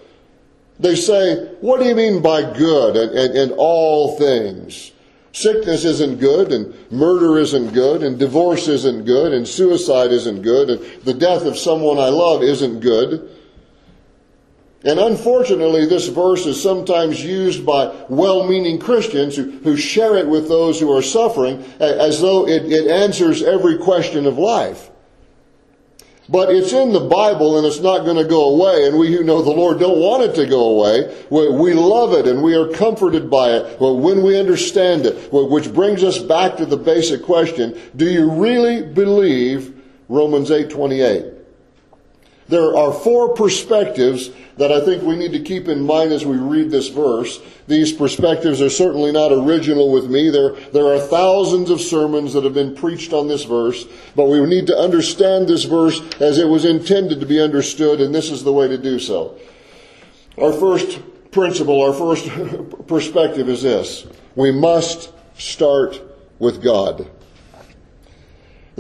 They 0.79 0.95
say, 0.95 1.47
what 1.61 1.81
do 1.81 1.87
you 1.87 1.95
mean 1.95 2.23
by 2.23 2.53
good 2.57 2.97
and, 2.97 3.19
and, 3.19 3.37
and 3.37 3.53
all 3.57 4.17
things? 4.19 4.90
Sickness 5.33 5.85
isn't 5.85 6.19
good, 6.19 6.53
and 6.53 6.75
murder 6.91 7.39
isn't 7.39 7.73
good, 7.73 8.03
and 8.03 8.19
divorce 8.19 8.67
isn't 8.67 9.05
good, 9.05 9.33
and 9.33 9.47
suicide 9.47 10.11
isn't 10.11 10.43
good, 10.43 10.71
and 10.71 10.81
the 11.05 11.15
death 11.15 11.45
of 11.45 11.57
someone 11.57 11.99
I 11.99 12.09
love 12.09 12.43
isn't 12.43 12.81
good. 12.81 13.31
And 14.83 14.99
unfortunately, 14.99 15.87
this 15.87 16.09
verse 16.09 16.47
is 16.47 16.61
sometimes 16.61 17.23
used 17.23 17.65
by 17.65 17.95
well-meaning 18.09 18.81
Christians 18.81 19.37
who, 19.37 19.51
who 19.51 19.77
share 19.77 20.17
it 20.17 20.27
with 20.27 20.49
those 20.49 20.81
who 20.81 20.91
are 20.91 21.03
suffering 21.03 21.63
as 21.79 22.21
though 22.21 22.49
it, 22.49 22.65
it 22.65 22.91
answers 22.91 23.43
every 23.43 23.79
question 23.79 24.27
of 24.27 24.39
life. 24.39 24.90
But 26.31 26.55
it's 26.55 26.73
in 26.73 26.93
the 26.93 27.01
Bible 27.01 27.59
and 27.59 27.67
it's 27.67 27.81
not 27.81 28.05
going 28.05 28.17
to 28.17 28.25
go 28.25 28.55
away. 28.55 28.87
And 28.87 28.97
we 28.97 29.13
who 29.13 29.25
know 29.25 29.43
the 29.43 29.51
Lord 29.51 29.81
don't 29.81 29.99
want 29.99 30.23
it 30.23 30.35
to 30.37 30.47
go 30.47 30.79
away. 30.79 31.13
We 31.29 31.75
love 31.75 32.13
it 32.13 32.29
and 32.29 32.41
we 32.41 32.55
are 32.55 32.69
comforted 32.69 33.29
by 33.29 33.51
it 33.51 33.81
when 33.81 34.23
we 34.23 34.39
understand 34.39 35.07
it. 35.07 35.33
Which 35.33 35.73
brings 35.75 36.05
us 36.05 36.19
back 36.19 36.57
to 36.59 36.67
the 36.67 36.77
basic 36.77 37.25
question. 37.25 37.77
Do 37.97 38.09
you 38.09 38.31
really 38.31 38.83
believe 38.83 39.75
Romans 40.09 40.51
8:28? 40.51 41.39
There 42.51 42.77
are 42.77 42.93
four 42.93 43.35
perspectives 43.35 44.31
that 44.57 44.73
I 44.73 44.85
think 44.85 45.05
we 45.05 45.15
need 45.15 45.31
to 45.33 45.41
keep 45.41 45.69
in 45.69 45.87
mind 45.87 46.11
as 46.11 46.27
we 46.27 46.37
read 46.37 46.69
this 46.73 46.89
verse. 46.89 47.41
These 47.69 47.93
perspectives 47.93 48.61
are 48.61 48.69
certainly 48.69 49.13
not 49.13 49.31
original 49.31 49.93
with 49.93 50.11
me. 50.11 50.31
There, 50.31 50.55
there 50.73 50.87
are 50.87 50.99
thousands 50.99 51.71
of 51.71 51.81
sermons 51.81 52.33
that 52.33 52.43
have 52.43 52.53
been 52.53 52.75
preached 52.75 53.13
on 53.13 53.29
this 53.29 53.45
verse, 53.45 53.87
but 54.17 54.27
we 54.27 54.45
need 54.47 54.67
to 54.67 54.77
understand 54.77 55.47
this 55.47 55.65
verse 55.65 56.01
as 56.21 56.39
it 56.39 56.49
was 56.49 56.65
intended 56.65 57.21
to 57.21 57.27
be 57.27 57.41
understood, 57.41 58.01
and 58.01 58.13
this 58.13 58.33
is 58.33 58.43
the 58.43 58.53
way 58.53 58.67
to 58.67 58.77
do 58.77 58.99
so. 58.99 59.39
Our 60.37 60.53
first 60.53 60.99
principle, 61.31 61.81
our 61.83 61.93
first 61.93 62.29
perspective 62.89 63.49
is 63.49 63.63
this. 63.63 64.09
We 64.35 64.51
must 64.51 65.13
start 65.39 66.03
with 66.41 66.65
God. 66.65 67.09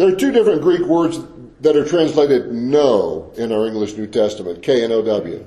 There 0.00 0.08
are 0.08 0.16
two 0.16 0.32
different 0.32 0.62
Greek 0.62 0.80
words 0.80 1.18
that 1.60 1.76
are 1.76 1.84
translated 1.84 2.50
know 2.50 3.34
in 3.36 3.52
our 3.52 3.66
English 3.66 3.98
New 3.98 4.06
Testament, 4.06 4.62
K 4.62 4.82
N 4.82 4.92
O 4.92 5.02
W. 5.02 5.44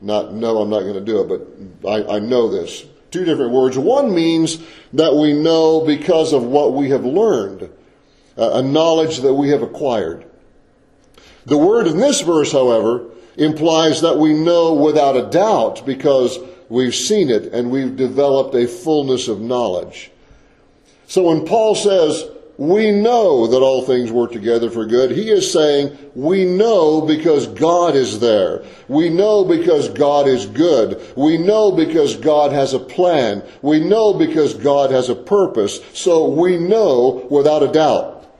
Not 0.00 0.34
no, 0.34 0.60
I'm 0.60 0.70
not 0.70 0.80
going 0.80 0.94
to 0.94 1.00
do 1.00 1.20
it, 1.20 1.28
but 1.28 1.88
I, 1.88 2.16
I 2.16 2.18
know 2.18 2.50
this. 2.50 2.84
Two 3.12 3.24
different 3.24 3.52
words. 3.52 3.78
One 3.78 4.12
means 4.12 4.60
that 4.94 5.14
we 5.14 5.32
know 5.34 5.86
because 5.86 6.32
of 6.32 6.42
what 6.42 6.74
we 6.74 6.90
have 6.90 7.04
learned, 7.04 7.70
a 8.36 8.60
knowledge 8.60 9.18
that 9.18 9.34
we 9.34 9.50
have 9.50 9.62
acquired. 9.62 10.26
The 11.46 11.56
word 11.56 11.86
in 11.86 11.98
this 11.98 12.22
verse, 12.22 12.50
however, 12.50 13.04
implies 13.36 14.00
that 14.00 14.18
we 14.18 14.34
know 14.34 14.74
without 14.74 15.16
a 15.16 15.30
doubt 15.30 15.86
because 15.86 16.40
we've 16.68 16.96
seen 16.96 17.30
it 17.30 17.52
and 17.52 17.70
we've 17.70 17.94
developed 17.94 18.56
a 18.56 18.66
fullness 18.66 19.28
of 19.28 19.40
knowledge. 19.40 20.10
So 21.06 21.28
when 21.28 21.46
Paul 21.46 21.76
says, 21.76 22.28
we 22.62 22.92
know 22.92 23.48
that 23.48 23.60
all 23.60 23.82
things 23.82 24.12
work 24.12 24.30
together 24.30 24.70
for 24.70 24.86
good. 24.86 25.10
He 25.10 25.28
is 25.30 25.52
saying, 25.52 25.98
we 26.14 26.44
know 26.44 27.00
because 27.00 27.48
God 27.48 27.96
is 27.96 28.20
there. 28.20 28.64
We 28.86 29.08
know 29.08 29.44
because 29.44 29.88
God 29.88 30.28
is 30.28 30.46
good. 30.46 31.02
We 31.16 31.38
know 31.38 31.72
because 31.72 32.14
God 32.14 32.52
has 32.52 32.72
a 32.72 32.78
plan. 32.78 33.42
We 33.62 33.80
know 33.80 34.14
because 34.14 34.54
God 34.54 34.92
has 34.92 35.08
a 35.08 35.16
purpose. 35.16 35.80
So 35.92 36.28
we 36.28 36.56
know 36.56 37.26
without 37.32 37.64
a 37.64 37.72
doubt. 37.72 38.30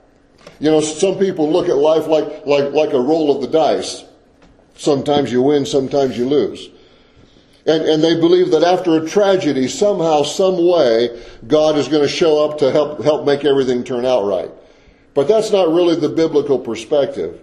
You 0.61 0.70
know, 0.70 0.80
some 0.80 1.18
people 1.18 1.50
look 1.50 1.68
at 1.68 1.76
life 1.76 2.06
like, 2.06 2.46
like, 2.46 2.72
like 2.72 2.92
a 2.92 3.00
roll 3.00 3.35
of 3.35 3.42
the 3.42 3.48
dice. 3.48 4.04
Sometimes 4.76 5.32
you 5.32 5.42
win, 5.42 5.66
sometimes 5.66 6.16
you 6.16 6.28
lose. 6.28 6.68
And, 7.64 7.85
and 7.85 8.03
they 8.03 8.18
believe 8.18 8.51
that 8.51 8.64
after 8.64 8.96
a 8.96 9.09
tragedy, 9.09 9.68
somehow, 9.68 10.25
some 10.25 10.66
way, 10.66 11.22
God 11.46 11.77
is 11.77 11.88
going 11.88 12.03
to 12.03 12.09
show 12.09 12.44
up 12.44 12.59
to 12.59 12.72
help, 12.72 13.03
help 13.05 13.25
make 13.25 13.44
everything 13.44 13.85
turn 13.85 14.05
out 14.05 14.25
right. 14.25 14.51
But 15.14 15.29
that's 15.29 15.51
not 15.51 15.68
really 15.68 15.94
the 15.94 16.09
biblical 16.09 16.59
perspective. 16.59 17.40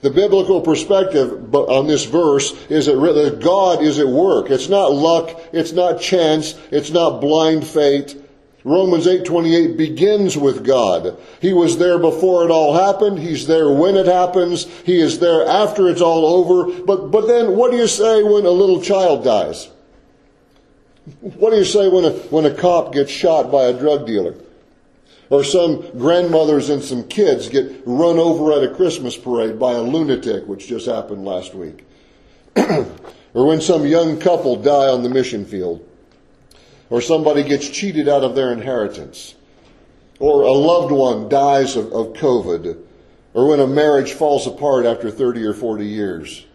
The 0.00 0.10
biblical 0.10 0.60
perspective 0.60 1.54
on 1.54 1.86
this 1.86 2.04
verse 2.04 2.52
is 2.68 2.86
that 2.86 3.40
God 3.42 3.82
is 3.82 3.98
at 3.98 4.06
work. 4.06 4.50
It's 4.50 4.68
not 4.68 4.92
luck. 4.92 5.40
It's 5.52 5.72
not 5.72 6.00
chance. 6.00 6.58
It's 6.70 6.90
not 6.90 7.20
blind 7.20 7.66
fate. 7.66 8.16
Romans 8.64 9.06
8:28 9.06 9.76
begins 9.76 10.38
with 10.38 10.64
God. 10.64 11.18
He 11.40 11.52
was 11.52 11.76
there 11.76 11.98
before 11.98 12.44
it 12.44 12.50
all 12.50 12.72
happened, 12.72 13.18
he's 13.18 13.46
there 13.46 13.70
when 13.70 13.94
it 13.94 14.06
happens, 14.06 14.66
he 14.84 14.98
is 14.98 15.18
there 15.18 15.46
after 15.46 15.86
it's 15.88 16.00
all 16.00 16.24
over. 16.24 16.72
But 16.84 17.10
but 17.10 17.26
then 17.26 17.56
what 17.56 17.70
do 17.70 17.76
you 17.76 17.86
say 17.86 18.22
when 18.22 18.46
a 18.46 18.50
little 18.50 18.80
child 18.80 19.22
dies? 19.22 19.68
What 21.20 21.50
do 21.50 21.56
you 21.56 21.64
say 21.66 21.88
when 21.88 22.06
a 22.06 22.10
when 22.10 22.46
a 22.46 22.54
cop 22.54 22.94
gets 22.94 23.10
shot 23.10 23.52
by 23.52 23.64
a 23.64 23.78
drug 23.78 24.06
dealer? 24.06 24.34
Or 25.28 25.44
some 25.44 25.84
grandmothers 25.98 26.70
and 26.70 26.82
some 26.82 27.04
kids 27.04 27.48
get 27.48 27.82
run 27.84 28.18
over 28.18 28.52
at 28.52 28.62
a 28.62 28.74
Christmas 28.74 29.16
parade 29.16 29.58
by 29.58 29.72
a 29.72 29.82
lunatic, 29.82 30.46
which 30.46 30.68
just 30.68 30.86
happened 30.86 31.24
last 31.24 31.54
week. 31.54 31.84
or 32.56 33.46
when 33.46 33.60
some 33.60 33.86
young 33.86 34.18
couple 34.18 34.56
die 34.56 34.88
on 34.88 35.02
the 35.02 35.08
mission 35.08 35.44
field 35.44 35.86
or 36.90 37.00
somebody 37.00 37.42
gets 37.42 37.68
cheated 37.68 38.08
out 38.08 38.24
of 38.24 38.34
their 38.34 38.52
inheritance, 38.52 39.34
or 40.18 40.42
a 40.42 40.52
loved 40.52 40.92
one 40.92 41.28
dies 41.28 41.76
of, 41.76 41.86
of 41.92 42.12
COVID, 42.14 42.78
or 43.34 43.48
when 43.48 43.60
a 43.60 43.66
marriage 43.66 44.12
falls 44.12 44.46
apart 44.46 44.86
after 44.86 45.10
30 45.10 45.44
or 45.44 45.54
40 45.54 45.86
years. 45.86 46.46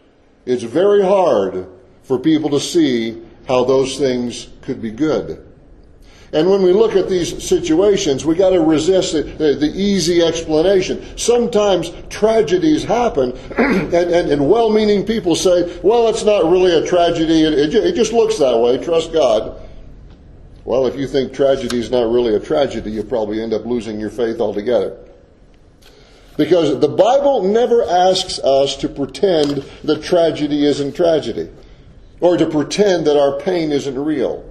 It's 0.45 0.63
very 0.63 1.03
hard 1.03 1.67
for 2.03 2.17
people 2.17 2.49
to 2.51 2.59
see 2.59 3.21
how 3.47 3.63
those 3.63 3.97
things 3.97 4.47
could 4.61 4.81
be 4.81 4.91
good. 4.91 5.45
And 6.31 6.49
when 6.49 6.61
we 6.61 6.73
look 6.73 6.95
at 6.95 7.09
these 7.09 7.43
situations, 7.47 8.23
we 8.23 8.35
got 8.35 8.51
to 8.51 8.61
resist 8.61 9.13
the, 9.13 9.23
the, 9.23 9.55
the, 9.55 9.71
easy 9.75 10.21
explanation. 10.21 11.03
Sometimes 11.17 11.91
tragedies 12.09 12.83
happen, 12.83 13.31
and, 13.57 13.93
and, 13.93 14.31
and 14.31 14.49
well-meaning 14.49 15.07
people 15.07 15.35
say, 15.35 15.79
"Well, 15.81 16.07
it's 16.07 16.23
not 16.23 16.45
really 16.45 16.75
a 16.75 16.85
tragedy. 16.85 17.43
It, 17.43 17.53
it, 17.53 17.73
it 17.73 17.95
just 17.95 18.13
looks 18.13 18.37
that 18.37 18.57
way. 18.57 18.77
Trust 18.83 19.11
God." 19.11 19.59
Well, 20.65 20.87
if 20.87 20.95
you 20.95 21.07
think 21.07 21.33
tragedy 21.33 21.79
is 21.79 21.89
not 21.89 22.11
really 22.11 22.35
a 22.35 22.39
tragedy, 22.39 22.91
you'll 22.91 23.05
probably 23.05 23.41
end 23.41 23.53
up 23.53 23.65
losing 23.65 23.99
your 23.99 24.09
faith 24.09 24.39
altogether. 24.39 24.97
Because 26.37 26.79
the 26.79 26.87
Bible 26.87 27.43
never 27.43 27.83
asks 27.83 28.39
us 28.39 28.75
to 28.77 28.89
pretend 28.89 29.63
that 29.83 30.03
tragedy 30.03 30.65
isn't 30.65 30.95
tragedy, 30.95 31.49
or 32.21 32.37
to 32.37 32.45
pretend 32.45 33.07
that 33.07 33.17
our 33.17 33.39
pain 33.39 33.71
isn't 33.71 33.97
real. 33.97 34.45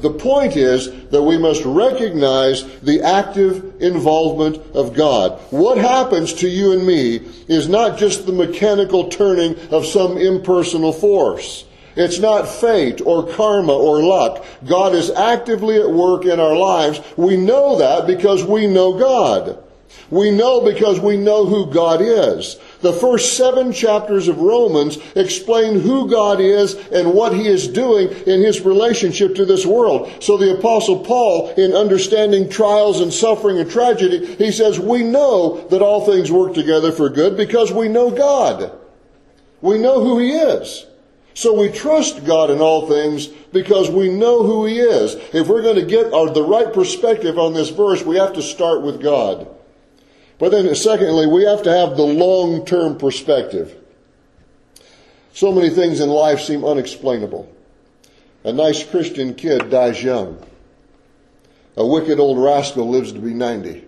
The 0.00 0.10
point 0.10 0.56
is 0.56 0.90
that 1.08 1.22
we 1.22 1.38
must 1.38 1.64
recognize 1.64 2.64
the 2.80 3.02
active 3.02 3.80
involvement 3.80 4.56
of 4.74 4.94
God. 4.94 5.40
What 5.50 5.78
happens 5.78 6.34
to 6.34 6.48
you 6.48 6.72
and 6.72 6.86
me 6.86 7.16
is 7.48 7.68
not 7.68 7.98
just 7.98 8.26
the 8.26 8.32
mechanical 8.32 9.08
turning 9.08 9.58
of 9.70 9.86
some 9.86 10.18
impersonal 10.18 10.92
force. 10.92 11.65
It's 11.96 12.18
not 12.18 12.46
fate 12.46 13.00
or 13.00 13.26
karma 13.26 13.72
or 13.72 14.02
luck. 14.02 14.44
God 14.66 14.94
is 14.94 15.10
actively 15.10 15.80
at 15.80 15.90
work 15.90 16.24
in 16.26 16.38
our 16.38 16.56
lives. 16.56 17.00
We 17.16 17.36
know 17.36 17.78
that 17.78 18.06
because 18.06 18.44
we 18.44 18.66
know 18.66 18.98
God. 18.98 19.62
We 20.10 20.30
know 20.30 20.60
because 20.60 21.00
we 21.00 21.16
know 21.16 21.46
who 21.46 21.72
God 21.72 22.00
is. 22.00 22.56
The 22.80 22.92
first 22.92 23.36
seven 23.36 23.72
chapters 23.72 24.28
of 24.28 24.38
Romans 24.38 24.98
explain 25.16 25.80
who 25.80 26.08
God 26.08 26.38
is 26.40 26.74
and 26.92 27.12
what 27.12 27.32
He 27.32 27.48
is 27.48 27.66
doing 27.66 28.08
in 28.08 28.42
His 28.42 28.60
relationship 28.60 29.34
to 29.36 29.44
this 29.44 29.66
world. 29.66 30.22
So 30.22 30.36
the 30.36 30.56
apostle 30.58 31.00
Paul, 31.00 31.50
in 31.54 31.72
understanding 31.72 32.48
trials 32.48 33.00
and 33.00 33.12
suffering 33.12 33.58
and 33.58 33.70
tragedy, 33.70 34.36
he 34.36 34.52
says, 34.52 34.78
we 34.78 35.02
know 35.02 35.66
that 35.68 35.82
all 35.82 36.04
things 36.04 36.30
work 36.30 36.54
together 36.54 36.92
for 36.92 37.08
good 37.08 37.36
because 37.36 37.72
we 37.72 37.88
know 37.88 38.10
God. 38.10 38.70
We 39.60 39.78
know 39.78 40.04
who 40.04 40.18
He 40.18 40.32
is. 40.32 40.86
So 41.36 41.52
we 41.52 41.68
trust 41.68 42.24
God 42.24 42.50
in 42.50 42.62
all 42.62 42.88
things 42.88 43.26
because 43.26 43.90
we 43.90 44.08
know 44.08 44.42
who 44.42 44.64
He 44.64 44.78
is. 44.78 45.16
If 45.34 45.48
we're 45.48 45.60
going 45.60 45.76
to 45.76 45.84
get 45.84 46.10
our, 46.14 46.30
the 46.30 46.42
right 46.42 46.72
perspective 46.72 47.38
on 47.38 47.52
this 47.52 47.68
verse, 47.68 48.02
we 48.02 48.16
have 48.16 48.32
to 48.32 48.42
start 48.42 48.80
with 48.80 49.02
God. 49.02 49.46
But 50.38 50.52
then, 50.52 50.74
secondly, 50.74 51.26
we 51.26 51.44
have 51.44 51.62
to 51.64 51.70
have 51.70 51.98
the 51.98 52.04
long 52.04 52.64
term 52.64 52.96
perspective. 52.96 53.76
So 55.34 55.52
many 55.52 55.68
things 55.68 56.00
in 56.00 56.08
life 56.08 56.40
seem 56.40 56.64
unexplainable. 56.64 57.54
A 58.44 58.52
nice 58.54 58.82
Christian 58.82 59.34
kid 59.34 59.68
dies 59.68 60.02
young. 60.02 60.42
A 61.76 61.86
wicked 61.86 62.18
old 62.18 62.42
rascal 62.42 62.88
lives 62.88 63.12
to 63.12 63.18
be 63.18 63.34
90. 63.34 63.84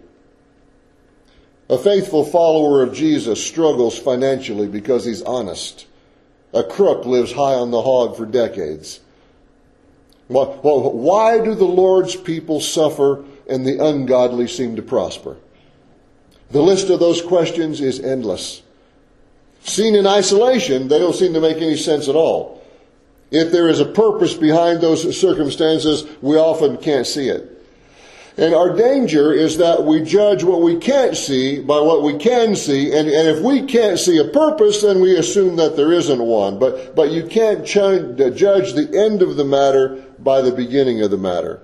A 1.70 1.78
faithful 1.78 2.26
follower 2.26 2.82
of 2.82 2.92
Jesus 2.92 3.42
struggles 3.42 3.98
financially 3.98 4.68
because 4.68 5.06
he's 5.06 5.22
honest. 5.22 5.86
A 6.52 6.62
crook 6.62 7.04
lives 7.04 7.32
high 7.32 7.54
on 7.54 7.70
the 7.70 7.82
hog 7.82 8.16
for 8.16 8.26
decades. 8.26 9.00
Well, 10.28 10.58
why 10.62 11.42
do 11.42 11.54
the 11.54 11.64
Lord's 11.64 12.16
people 12.16 12.60
suffer 12.60 13.24
and 13.48 13.66
the 13.66 13.84
ungodly 13.84 14.46
seem 14.46 14.76
to 14.76 14.82
prosper? 14.82 15.36
The 16.50 16.62
list 16.62 16.90
of 16.90 17.00
those 17.00 17.22
questions 17.22 17.80
is 17.80 18.00
endless. 18.00 18.62
Seen 19.62 19.94
in 19.94 20.06
isolation, 20.06 20.88
they 20.88 20.98
don't 20.98 21.14
seem 21.14 21.34
to 21.34 21.40
make 21.40 21.58
any 21.58 21.76
sense 21.76 22.08
at 22.08 22.14
all. 22.14 22.62
If 23.30 23.52
there 23.52 23.68
is 23.68 23.80
a 23.80 23.84
purpose 23.84 24.34
behind 24.34 24.80
those 24.80 25.18
circumstances, 25.18 26.06
we 26.22 26.36
often 26.36 26.78
can't 26.78 27.06
see 27.06 27.28
it. 27.28 27.57
And 28.38 28.54
our 28.54 28.72
danger 28.72 29.32
is 29.32 29.58
that 29.58 29.82
we 29.82 30.00
judge 30.00 30.44
what 30.44 30.62
we 30.62 30.76
can't 30.76 31.16
see 31.16 31.60
by 31.60 31.80
what 31.80 32.04
we 32.04 32.16
can 32.18 32.54
see. 32.54 32.96
And, 32.96 33.08
and 33.08 33.28
if 33.28 33.42
we 33.42 33.62
can't 33.62 33.98
see 33.98 34.18
a 34.18 34.24
purpose, 34.24 34.82
then 34.82 35.00
we 35.00 35.16
assume 35.16 35.56
that 35.56 35.74
there 35.74 35.92
isn't 35.92 36.22
one. 36.22 36.60
But, 36.60 36.94
but 36.94 37.10
you 37.10 37.26
can't 37.26 37.66
ch- 37.66 37.78
uh, 37.78 38.30
judge 38.30 38.74
the 38.74 38.96
end 38.96 39.22
of 39.22 39.34
the 39.34 39.44
matter 39.44 40.04
by 40.20 40.40
the 40.40 40.52
beginning 40.52 41.02
of 41.02 41.10
the 41.10 41.18
matter. 41.18 41.60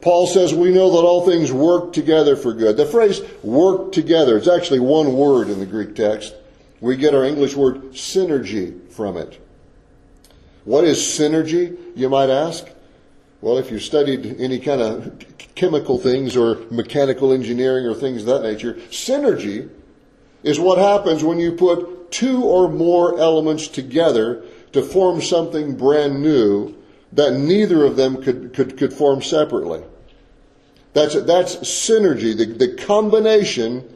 Paul 0.00 0.26
says 0.26 0.54
we 0.54 0.72
know 0.72 0.90
that 0.92 1.06
all 1.06 1.26
things 1.26 1.52
work 1.52 1.92
together 1.92 2.36
for 2.36 2.54
good. 2.54 2.78
The 2.78 2.86
phrase 2.86 3.20
work 3.42 3.92
together, 3.92 4.38
it's 4.38 4.48
actually 4.48 4.80
one 4.80 5.12
word 5.12 5.50
in 5.50 5.60
the 5.60 5.66
Greek 5.66 5.94
text. 5.94 6.34
We 6.80 6.96
get 6.96 7.14
our 7.14 7.24
English 7.24 7.54
word 7.54 7.92
synergy 7.92 8.90
from 8.90 9.18
it. 9.18 9.42
What 10.64 10.84
is 10.84 10.98
synergy, 10.98 11.76
you 11.94 12.08
might 12.08 12.30
ask? 12.30 12.66
Well, 13.44 13.58
if 13.58 13.70
you 13.70 13.78
studied 13.78 14.40
any 14.40 14.58
kind 14.58 14.80
of 14.80 15.22
chemical 15.54 15.98
things 15.98 16.34
or 16.34 16.60
mechanical 16.70 17.30
engineering 17.30 17.84
or 17.84 17.92
things 17.92 18.22
of 18.22 18.28
that 18.28 18.42
nature, 18.42 18.72
synergy 18.88 19.68
is 20.42 20.58
what 20.58 20.78
happens 20.78 21.22
when 21.22 21.38
you 21.38 21.52
put 21.52 22.10
two 22.10 22.42
or 22.42 22.70
more 22.70 23.20
elements 23.20 23.68
together 23.68 24.42
to 24.72 24.80
form 24.80 25.20
something 25.20 25.76
brand 25.76 26.22
new 26.22 26.74
that 27.12 27.34
neither 27.34 27.84
of 27.84 27.96
them 27.96 28.22
could, 28.22 28.54
could, 28.54 28.78
could 28.78 28.94
form 28.94 29.20
separately. 29.20 29.82
That's, 30.94 31.14
that's 31.24 31.56
synergy, 31.56 32.34
the, 32.34 32.46
the 32.46 32.82
combination 32.82 33.86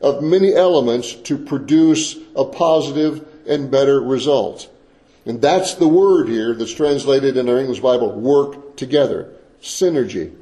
of 0.00 0.20
many 0.20 0.52
elements 0.52 1.14
to 1.14 1.38
produce 1.38 2.16
a 2.34 2.44
positive 2.44 3.24
and 3.46 3.70
better 3.70 4.00
result. 4.00 4.68
And 5.24 5.40
that's 5.40 5.74
the 5.74 5.86
word 5.86 6.28
here 6.28 6.54
that's 6.54 6.74
translated 6.74 7.36
in 7.36 7.48
our 7.48 7.60
English 7.60 7.78
Bible, 7.78 8.10
work 8.10 8.65
together. 8.76 9.32
Synergy. 9.60 10.34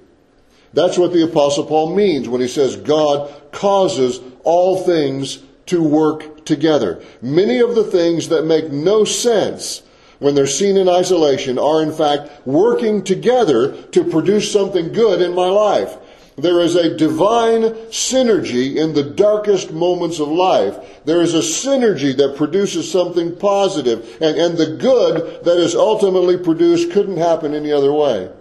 That's 0.72 0.98
what 0.98 1.12
the 1.12 1.24
apostle 1.24 1.64
Paul 1.64 1.94
means 1.94 2.28
when 2.28 2.40
he 2.40 2.48
says 2.48 2.76
God 2.76 3.32
causes 3.52 4.20
all 4.42 4.82
things 4.82 5.38
to 5.66 5.82
work 5.82 6.44
together. 6.44 7.02
Many 7.22 7.60
of 7.60 7.74
the 7.74 7.84
things 7.84 8.28
that 8.28 8.44
make 8.44 8.70
no 8.70 9.04
sense 9.04 9.82
when 10.18 10.34
they're 10.34 10.46
seen 10.46 10.76
in 10.76 10.88
isolation 10.88 11.58
are 11.58 11.82
in 11.82 11.92
fact 11.92 12.46
working 12.46 13.02
together 13.02 13.82
to 13.92 14.04
produce 14.04 14.52
something 14.52 14.92
good 14.92 15.22
in 15.22 15.34
my 15.34 15.48
life. 15.48 15.96
There 16.36 16.60
is 16.60 16.74
a 16.74 16.96
divine 16.96 17.62
synergy 17.90 18.76
in 18.76 18.92
the 18.92 19.04
darkest 19.04 19.70
moments 19.70 20.18
of 20.18 20.28
life. 20.28 21.04
There 21.04 21.22
is 21.22 21.32
a 21.32 21.38
synergy 21.38 22.16
that 22.16 22.36
produces 22.36 22.90
something 22.90 23.36
positive, 23.36 24.18
and, 24.20 24.36
and 24.36 24.58
the 24.58 24.76
good 24.76 25.44
that 25.44 25.58
is 25.58 25.76
ultimately 25.76 26.36
produced 26.36 26.90
couldn't 26.90 27.18
happen 27.18 27.54
any 27.54 27.70
other 27.70 27.92
way. 27.92 28.32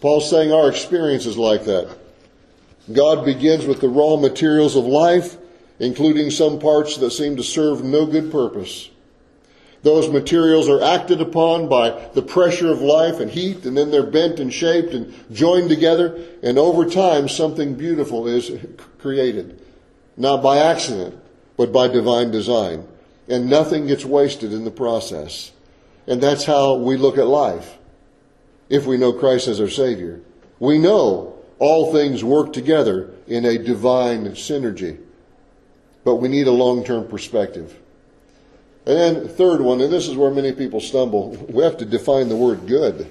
Paul's 0.00 0.28
saying 0.28 0.52
our 0.52 0.68
experience 0.68 1.26
is 1.26 1.38
like 1.38 1.64
that. 1.66 1.96
God 2.92 3.24
begins 3.24 3.64
with 3.64 3.80
the 3.80 3.88
raw 3.88 4.16
materials 4.16 4.74
of 4.74 4.84
life, 4.84 5.36
including 5.78 6.30
some 6.30 6.58
parts 6.58 6.96
that 6.96 7.12
seem 7.12 7.36
to 7.36 7.44
serve 7.44 7.84
no 7.84 8.04
good 8.04 8.32
purpose. 8.32 8.90
Those 9.82 10.08
materials 10.08 10.68
are 10.68 10.82
acted 10.82 11.20
upon 11.20 11.68
by 11.68 11.90
the 12.14 12.22
pressure 12.22 12.70
of 12.70 12.80
life 12.80 13.18
and 13.18 13.30
heat, 13.30 13.64
and 13.64 13.76
then 13.76 13.90
they're 13.90 14.06
bent 14.06 14.38
and 14.38 14.52
shaped 14.52 14.94
and 14.94 15.12
joined 15.32 15.68
together, 15.68 16.20
and 16.42 16.56
over 16.56 16.84
time 16.84 17.28
something 17.28 17.74
beautiful 17.74 18.28
is 18.28 18.52
created. 18.98 19.60
Not 20.16 20.42
by 20.42 20.58
accident, 20.58 21.18
but 21.56 21.72
by 21.72 21.88
divine 21.88 22.30
design. 22.30 22.86
And 23.28 23.50
nothing 23.50 23.88
gets 23.88 24.04
wasted 24.04 24.52
in 24.52 24.64
the 24.64 24.70
process. 24.70 25.50
And 26.06 26.22
that's 26.22 26.44
how 26.44 26.74
we 26.74 26.96
look 26.96 27.18
at 27.18 27.26
life. 27.26 27.78
If 28.68 28.86
we 28.86 28.96
know 28.96 29.12
Christ 29.12 29.48
as 29.48 29.60
our 29.60 29.68
Savior, 29.68 30.20
we 30.60 30.78
know 30.78 31.38
all 31.58 31.92
things 31.92 32.22
work 32.22 32.52
together 32.52 33.10
in 33.26 33.44
a 33.44 33.58
divine 33.58 34.26
synergy. 34.30 34.98
But 36.04 36.16
we 36.16 36.28
need 36.28 36.46
a 36.46 36.52
long-term 36.52 37.08
perspective. 37.08 37.78
And 38.84 38.96
then 38.96 39.28
third 39.28 39.60
one, 39.60 39.80
and 39.80 39.92
this 39.92 40.08
is 40.08 40.16
where 40.16 40.30
many 40.30 40.52
people 40.52 40.80
stumble, 40.80 41.30
we 41.48 41.62
have 41.62 41.76
to 41.78 41.84
define 41.84 42.28
the 42.28 42.36
word 42.36 42.66
good. 42.66 43.08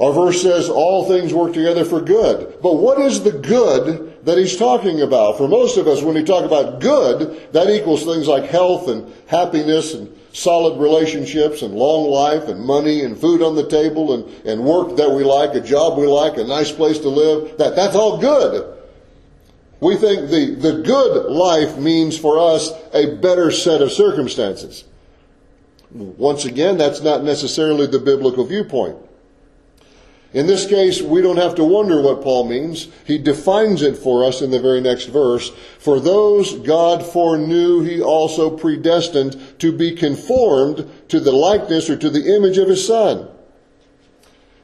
Our 0.00 0.12
verse 0.12 0.40
says 0.40 0.70
all 0.70 1.06
things 1.06 1.34
work 1.34 1.52
together 1.52 1.84
for 1.84 2.00
good. 2.00 2.58
But 2.62 2.76
what 2.76 2.98
is 3.00 3.22
the 3.22 3.32
good 3.32 4.24
that 4.24 4.38
he's 4.38 4.56
talking 4.56 5.02
about? 5.02 5.36
For 5.36 5.46
most 5.46 5.76
of 5.76 5.86
us, 5.86 6.02
when 6.02 6.14
we 6.14 6.24
talk 6.24 6.44
about 6.44 6.80
good, 6.80 7.52
that 7.52 7.68
equals 7.68 8.04
things 8.04 8.26
like 8.26 8.44
health 8.44 8.88
and 8.88 9.12
happiness 9.26 9.92
and 9.92 10.16
solid 10.32 10.80
relationships 10.80 11.60
and 11.60 11.74
long 11.74 12.08
life 12.08 12.48
and 12.48 12.64
money 12.64 13.04
and 13.04 13.18
food 13.18 13.42
on 13.42 13.56
the 13.56 13.68
table 13.68 14.14
and, 14.14 14.46
and 14.46 14.64
work 14.64 14.96
that 14.96 15.10
we 15.10 15.22
like, 15.22 15.54
a 15.54 15.60
job 15.60 15.98
we 15.98 16.06
like, 16.06 16.38
a 16.38 16.44
nice 16.44 16.72
place 16.72 16.98
to 17.00 17.08
live. 17.08 17.58
That, 17.58 17.76
that's 17.76 17.96
all 17.96 18.16
good. 18.16 18.79
We 19.80 19.96
think 19.96 20.30
the, 20.30 20.54
the 20.54 20.82
good 20.82 21.30
life 21.30 21.78
means 21.78 22.18
for 22.18 22.38
us 22.38 22.70
a 22.92 23.16
better 23.16 23.50
set 23.50 23.80
of 23.80 23.90
circumstances. 23.90 24.84
Once 25.90 26.44
again, 26.44 26.76
that's 26.78 27.00
not 27.00 27.24
necessarily 27.24 27.86
the 27.86 27.98
biblical 27.98 28.44
viewpoint. 28.44 28.96
In 30.32 30.46
this 30.46 30.64
case, 30.66 31.02
we 31.02 31.22
don't 31.22 31.38
have 31.38 31.56
to 31.56 31.64
wonder 31.64 32.00
what 32.00 32.22
Paul 32.22 32.46
means. 32.46 32.86
He 33.04 33.18
defines 33.18 33.82
it 33.82 33.96
for 33.96 34.24
us 34.24 34.42
in 34.42 34.52
the 34.52 34.60
very 34.60 34.80
next 34.80 35.06
verse. 35.06 35.50
For 35.80 35.98
those 35.98 36.54
God 36.60 37.04
foreknew, 37.04 37.80
he 37.80 38.00
also 38.00 38.56
predestined 38.56 39.58
to 39.58 39.76
be 39.76 39.96
conformed 39.96 40.88
to 41.08 41.18
the 41.18 41.32
likeness 41.32 41.90
or 41.90 41.96
to 41.96 42.10
the 42.10 42.36
image 42.36 42.58
of 42.58 42.68
his 42.68 42.86
son. 42.86 43.28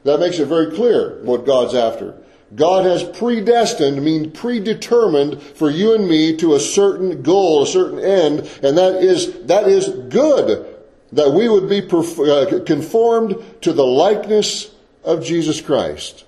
That 0.05 0.21
makes 0.21 0.39
it 0.39 0.45
very 0.45 0.73
clear 0.73 1.21
what 1.23 1.45
God's 1.45 1.75
after. 1.75 2.15
God 2.55 2.85
has 2.85 3.03
predestined, 3.03 4.03
means 4.03 4.37
predetermined 4.37 5.41
for 5.41 5.69
you 5.69 5.93
and 5.93 6.07
me 6.07 6.35
to 6.37 6.55
a 6.55 6.59
certain 6.59 7.21
goal, 7.21 7.63
a 7.63 7.67
certain 7.67 7.99
end, 7.99 8.39
and 8.63 8.77
that 8.77 9.03
is, 9.03 9.43
that 9.43 9.67
is 9.67 9.89
good. 10.09 10.65
That 11.11 11.31
we 11.31 11.47
would 11.47 11.69
be 11.69 11.79
uh, 11.79 12.63
conformed 12.65 13.35
to 13.61 13.73
the 13.73 13.85
likeness 13.85 14.71
of 15.03 15.23
Jesus 15.23 15.61
Christ. 15.61 16.25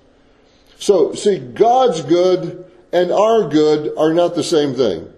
So, 0.78 1.14
see, 1.14 1.38
God's 1.38 2.02
good 2.02 2.64
and 2.92 3.12
our 3.12 3.48
good 3.48 3.92
are 3.98 4.14
not 4.14 4.34
the 4.34 4.42
same 4.42 4.74
thing. 4.74 5.12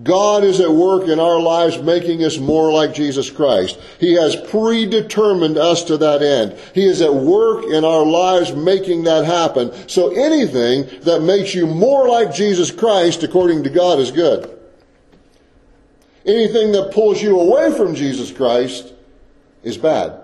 God 0.00 0.42
is 0.42 0.58
at 0.60 0.70
work 0.70 1.08
in 1.08 1.20
our 1.20 1.38
lives 1.38 1.78
making 1.82 2.24
us 2.24 2.38
more 2.38 2.72
like 2.72 2.94
Jesus 2.94 3.28
Christ. 3.30 3.78
He 4.00 4.14
has 4.14 4.34
predetermined 4.36 5.58
us 5.58 5.84
to 5.84 5.98
that 5.98 6.22
end. 6.22 6.58
He 6.74 6.86
is 6.86 7.02
at 7.02 7.12
work 7.12 7.66
in 7.66 7.84
our 7.84 8.04
lives 8.04 8.54
making 8.54 9.04
that 9.04 9.26
happen. 9.26 9.70
So 9.88 10.08
anything 10.10 10.88
that 11.02 11.20
makes 11.20 11.54
you 11.54 11.66
more 11.66 12.08
like 12.08 12.34
Jesus 12.34 12.70
Christ 12.70 13.22
according 13.22 13.64
to 13.64 13.70
God 13.70 13.98
is 13.98 14.10
good. 14.10 14.58
Anything 16.24 16.72
that 16.72 16.92
pulls 16.92 17.20
you 17.20 17.38
away 17.38 17.76
from 17.76 17.94
Jesus 17.94 18.32
Christ 18.32 18.94
is 19.62 19.76
bad. 19.76 20.20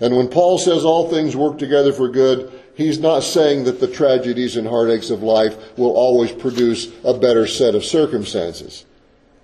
And 0.00 0.16
when 0.16 0.28
Paul 0.28 0.58
says 0.58 0.84
all 0.84 1.08
things 1.08 1.36
work 1.36 1.58
together 1.58 1.92
for 1.92 2.08
good, 2.08 2.63
he's 2.74 2.98
not 2.98 3.22
saying 3.22 3.64
that 3.64 3.80
the 3.80 3.88
tragedies 3.88 4.56
and 4.56 4.66
heartaches 4.66 5.10
of 5.10 5.22
life 5.22 5.56
will 5.78 5.92
always 5.92 6.32
produce 6.32 6.92
a 7.04 7.14
better 7.14 7.46
set 7.46 7.74
of 7.74 7.84
circumstances. 7.84 8.84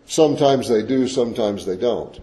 Sometimes 0.06 0.68
they 0.68 0.82
do, 0.82 1.06
sometimes 1.06 1.64
they 1.66 1.76
don't. 1.76 2.20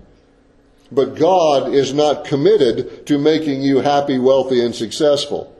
But 0.91 1.15
God 1.15 1.73
is 1.73 1.93
not 1.93 2.25
committed 2.25 3.05
to 3.07 3.17
making 3.17 3.61
you 3.61 3.79
happy, 3.79 4.19
wealthy, 4.19 4.63
and 4.63 4.73
successful. 4.73 5.53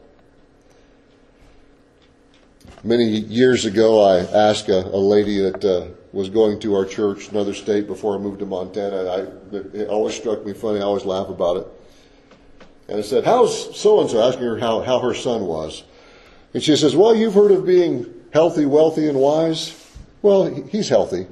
Many 2.84 3.06
years 3.06 3.66
ago, 3.66 4.02
I 4.02 4.20
asked 4.20 4.70
a, 4.70 4.86
a 4.86 4.98
lady 4.98 5.42
that 5.42 5.66
uh, 5.66 5.88
was 6.14 6.30
going 6.30 6.60
to 6.60 6.76
our 6.76 6.86
church, 6.86 7.30
another 7.30 7.54
state, 7.54 7.88
before 7.88 8.16
I 8.16 8.20
moved 8.20 8.40
to 8.40 8.46
Montana. 8.46 9.04
I, 9.10 9.56
it 9.78 9.90
always 9.90 10.16
struck 10.16 10.46
me 10.46 10.54
funny. 10.54 10.80
I 10.80 10.84
always 10.84 11.04
laugh 11.04 11.28
about 11.28 11.58
it. 11.58 11.68
And 12.88 13.04
said, 13.04 13.26
how's 13.26 13.80
so-and-so? 13.80 14.22
Asking 14.22 14.44
her 14.44 14.58
how, 14.58 14.82
how 14.82 15.00
her 15.00 15.14
son 15.14 15.46
was. 15.46 15.84
And 16.54 16.64
she 16.64 16.76
says, 16.76 16.96
well, 16.96 17.16
you've 17.16 17.34
heard 17.34 17.52
of 17.52 17.66
being 17.66 18.06
healthy, 18.34 18.66
wealthy, 18.66 19.08
and 19.08 19.20
wise? 19.20 19.86
Well, 20.22 20.46
he's 20.46 20.90
healthy. 20.90 21.28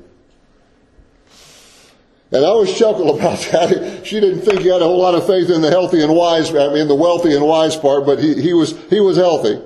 And 2.32 2.44
I 2.44 2.48
always 2.48 2.78
chuckle 2.78 3.16
about 3.18 3.40
that. 3.52 4.06
She 4.06 4.20
didn't 4.20 4.42
think 4.42 4.60
he 4.60 4.68
had 4.68 4.82
a 4.82 4.86
whole 4.86 5.00
lot 5.00 5.16
of 5.16 5.26
faith 5.26 5.50
in 5.50 5.62
the 5.62 5.70
healthy 5.70 6.04
and 6.04 6.14
wise, 6.14 6.54
I 6.54 6.74
mean, 6.74 6.88
the 6.88 6.96
wealthy 6.96 7.34
and 7.34 7.46
wise 7.46 7.76
part, 7.76 8.06
but 8.06 8.20
he, 8.20 8.42
he 8.42 8.54
was, 8.54 8.78
he 8.90 9.00
was 9.00 9.16
healthy. 9.18 9.62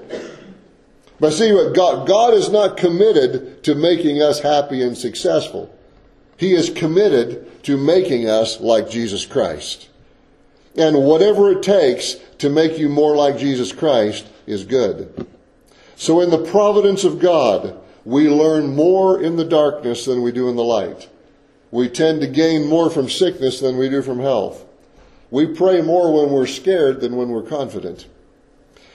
But 1.20 1.34
see, 1.34 1.52
what 1.52 1.76
God, 1.76 2.08
God 2.08 2.34
is 2.34 2.50
not 2.50 2.78
committed 2.78 3.64
to 3.64 3.76
making 3.76 4.22
us 4.22 4.40
happy 4.40 4.82
and 4.82 4.98
successful. 4.98 5.76
He 6.38 6.54
is 6.54 6.70
committed 6.70 7.64
to 7.64 7.76
making 7.76 8.30
us 8.30 8.62
like 8.62 8.90
Jesus 8.90 9.26
Christ. 9.26 9.89
And 10.76 11.04
whatever 11.04 11.52
it 11.52 11.64
takes 11.64 12.16
to 12.40 12.50
make 12.50 12.78
you 12.78 12.90
more 12.90 13.16
like 13.16 13.38
Jesus 13.38 13.72
Christ 13.72 14.28
is 14.46 14.64
good. 14.64 15.28
So 15.96 16.22
in 16.22 16.30
the 16.30 16.46
providence 16.46 17.04
of 17.04 17.20
God, 17.20 17.78
we 18.06 18.30
learn 18.30 18.76
more 18.76 19.22
in 19.22 19.36
the 19.36 19.46
darkness 19.46 20.06
than 20.06 20.22
we 20.22 20.32
do 20.32 20.48
in 20.48 20.56
the 20.56 20.64
light. 20.64 21.10
We 21.72 21.90
tend 21.90 22.22
to 22.22 22.28
gain 22.28 22.68
more 22.68 22.90
from 22.90 23.10
sickness 23.10 23.60
than 23.60 23.78
we 23.78 23.90
do 23.90 24.02
from 24.02 24.20
health. 24.20 24.66
We 25.32 25.46
pray 25.48 25.82
more 25.82 26.14
when 26.14 26.32
we're 26.32 26.48
scared 26.48 27.02
than 27.02 27.16
when 27.16 27.30
we're 27.30 27.44
confident. 27.44 28.08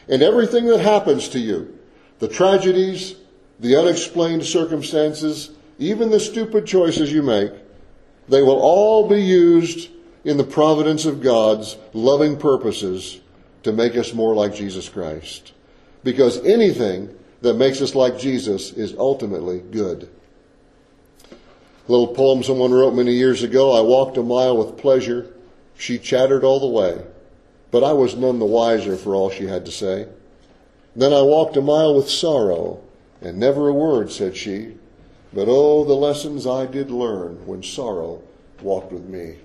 And 0.09 0.23
everything 0.23 0.67
that 0.67 0.81
happens 0.81 1.29
to 1.31 1.39
you, 1.39 1.79
the 2.19 2.29
tragedies, 2.29 3.15
the 3.61 3.77
unexplained 3.77 4.45
circumstances, 4.45 5.51
even 5.79 6.11
the 6.11 6.21
stupid 6.21 6.67
choices 6.67 7.13
you 7.13 7.23
make, 7.23 7.53
they 8.29 8.43
will 8.43 8.61
all 8.61 9.09
be 9.09 9.23
used 9.23 9.91
in 10.25 10.37
the 10.39 10.45
providence 10.45 11.05
of 11.05 11.23
God's 11.23 11.77
loving 11.93 12.37
purposes 12.37 13.21
to 13.63 13.73
make 13.73 13.97
us 13.97 14.15
more 14.15 14.35
like 14.35 14.55
Jesus 14.55 14.89
Christ. 14.89 15.53
Because 16.03 16.45
anything 16.45 17.15
that 17.43 17.55
makes 17.55 17.81
us 17.81 17.95
like 17.95 18.19
Jesus 18.19 18.73
is 18.73 18.95
ultimately 18.97 19.61
good. 19.61 20.09
A 21.31 21.93
little 21.93 22.15
poem 22.15 22.43
someone 22.43 22.73
wrote 22.73 22.95
many 22.95 23.13
years 23.13 23.43
ago 23.43 23.77
I 23.77 23.83
walked 23.83 24.17
a 24.17 24.23
mile 24.23 24.57
with 24.57 24.79
pleasure. 24.79 25.35
She 25.77 25.99
chattered 25.99 26.45
all 26.45 26.61
the 26.61 26.67
way, 26.67 27.05
but 27.71 27.85
I 27.85 27.93
was 27.93 28.17
none 28.17 28.39
the 28.39 28.47
wiser 28.47 28.97
for 28.97 29.15
all 29.15 29.29
she 29.29 29.47
had 29.47 29.67
to 29.67 29.73
say. 29.73 30.09
Then 30.97 31.13
I 31.13 31.23
walked 31.23 31.57
a 31.57 31.61
mile 31.61 31.95
with 31.95 32.09
sorrow, 32.09 32.81
and 33.21 33.39
never 33.39 33.69
a 33.69 33.73
word 33.73 34.13
said 34.13 34.37
she. 34.37 34.77
But 35.33 35.49
oh, 35.49 35.85
the 35.85 35.95
lessons 35.95 36.47
I 36.47 36.67
did 36.67 36.91
learn 36.91 37.45
when 37.47 37.63
sorrow 37.63 38.23
walked 38.63 38.93
with 38.93 39.05
me. 39.05 39.39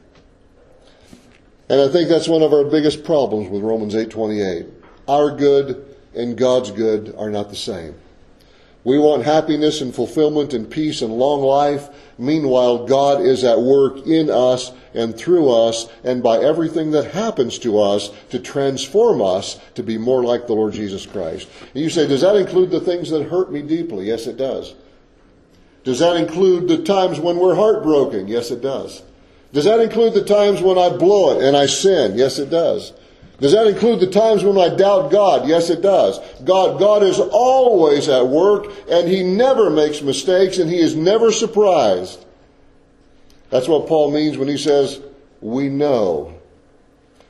And 1.69 1.79
I 1.79 1.87
think 1.87 2.09
that's 2.09 2.27
one 2.27 2.41
of 2.41 2.51
our 2.51 2.63
biggest 2.63 3.03
problems 3.03 3.49
with 3.49 3.61
Romans 3.61 3.93
8:28. 3.93 4.65
Our 5.07 5.31
good 5.31 5.85
and 6.15 6.35
God's 6.35 6.71
good 6.71 7.13
are 7.17 7.29
not 7.29 7.49
the 7.49 7.55
same. 7.55 7.95
We 8.83 8.97
want 8.97 9.23
happiness 9.23 9.81
and 9.81 9.93
fulfillment 9.93 10.53
and 10.53 10.69
peace 10.69 11.01
and 11.01 11.13
long 11.13 11.41
life. 11.41 11.89
Meanwhile, 12.17 12.87
God 12.87 13.21
is 13.21 13.43
at 13.43 13.61
work 13.61 14.07
in 14.07 14.29
us 14.29 14.71
and 14.93 15.15
through 15.15 15.51
us 15.51 15.87
and 16.03 16.23
by 16.23 16.39
everything 16.39 16.91
that 16.91 17.11
happens 17.11 17.59
to 17.59 17.79
us 17.79 18.09
to 18.29 18.39
transform 18.39 19.21
us 19.21 19.59
to 19.75 19.83
be 19.83 19.97
more 19.97 20.23
like 20.23 20.47
the 20.47 20.53
Lord 20.53 20.73
Jesus 20.73 21.05
Christ. 21.05 21.47
And 21.73 21.83
you 21.83 21.89
say, 21.89 22.07
does 22.07 22.21
that 22.21 22.37
include 22.37 22.71
the 22.71 22.79
things 22.79 23.09
that 23.09 23.25
hurt 23.25 23.51
me 23.51 23.61
deeply? 23.61 24.07
Yes, 24.07 24.27
it 24.27 24.37
does. 24.37 24.73
Does 25.83 25.99
that 25.99 26.15
include 26.15 26.67
the 26.67 26.81
times 26.83 27.19
when 27.19 27.37
we're 27.37 27.55
heartbroken? 27.55 28.27
Yes, 28.27 28.49
it 28.49 28.61
does. 28.61 29.03
Does 29.51 29.65
that 29.65 29.79
include 29.79 30.13
the 30.13 30.23
times 30.23 30.61
when 30.61 30.77
I 30.77 30.89
blow 30.89 31.37
it 31.37 31.43
and 31.43 31.57
I 31.57 31.65
sin? 31.65 32.17
Yes, 32.17 32.37
it 32.37 32.49
does. 32.49 32.93
Does 33.39 33.53
that 33.53 33.67
include 33.67 34.01
the 34.01 34.07
times 34.07 34.43
when 34.43 34.57
I 34.57 34.75
doubt 34.75 35.11
God? 35.11 35.47
Yes, 35.47 35.69
it 35.69 35.81
does. 35.81 36.19
God, 36.43 36.77
God 36.77 37.03
is 37.03 37.19
always 37.19 38.09
at 38.09 38.27
work 38.27 38.67
and 38.89 39.07
He 39.07 39.23
never 39.23 39.69
makes 39.69 40.01
mistakes 40.01 40.57
and 40.57 40.69
He 40.69 40.79
is 40.79 40.95
never 40.95 41.31
surprised. 41.31 42.25
That's 43.49 43.67
what 43.67 43.87
Paul 43.87 44.11
means 44.11 44.37
when 44.37 44.47
he 44.47 44.57
says, 44.57 45.01
we 45.41 45.69
know. 45.69 46.37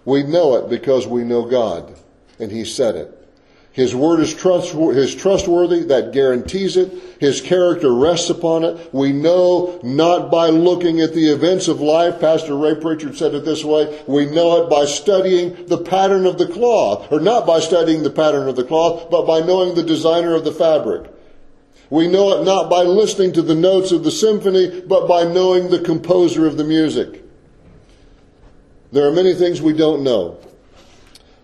We 0.04 0.24
know 0.24 0.56
it 0.56 0.70
because 0.70 1.08
we 1.08 1.24
know 1.24 1.46
God. 1.46 1.96
And 2.40 2.52
He 2.52 2.66
said 2.66 2.96
it. 2.96 3.19
His 3.80 3.96
word 3.96 4.20
is, 4.20 4.36
trustworthy, 4.36 5.84
that 5.84 6.12
guarantees 6.12 6.76
it. 6.76 6.92
His 7.22 7.40
character 7.40 7.94
rests 7.94 8.30
upon 8.30 8.66
it. 8.66 8.94
We 8.94 9.14
know 9.14 9.80
not 9.84 10.30
by 10.30 10.50
looking 10.50 11.00
at 11.00 11.14
the 11.14 11.32
events 11.32 11.70
of 11.70 11.80
life. 11.80 12.20
Pastor 12.20 12.58
Ray 12.58 12.76
Pritchard 12.76 13.16
said 13.16 13.34
it 13.34 13.46
this 13.46 13.64
way. 13.64 14.04
We 14.06 14.26
know 14.26 14.62
it 14.64 14.70
by 14.70 14.84
studying 14.84 15.66
the 15.68 15.78
pattern 15.78 16.26
of 16.26 16.38
the 16.38 16.48
cloth, 16.48 17.10
or 17.10 17.22
not 17.22 17.48
by 17.48 17.62
studying 17.62 18.04
the 18.04 18.10
pattern 18.10 18.50
of 18.50 18.58
the 18.58 18.66
cloth, 18.66 19.10
but 19.10 19.26
by 19.26 19.40
knowing 19.40 19.76
the 19.76 19.84
designer 19.84 20.36
of 20.36 20.44
the 20.44 20.52
fabric. 20.52 21.10
We 21.90 22.10
know 22.10 22.38
it 22.38 22.44
not 22.44 22.70
by 22.70 22.82
listening 22.82 23.32
to 23.34 23.42
the 23.42 23.56
notes 23.56 23.94
of 23.94 24.04
the 24.04 24.12
symphony, 24.12 24.82
but 24.82 25.08
by 25.08 25.24
knowing 25.24 25.70
the 25.70 25.80
composer 25.80 26.46
of 26.46 26.58
the 26.58 26.66
music. 26.66 27.24
There 28.92 29.08
are 29.08 29.14
many 29.14 29.34
things 29.36 29.62
we 29.62 29.72
don't 29.72 30.04
know. 30.04 30.38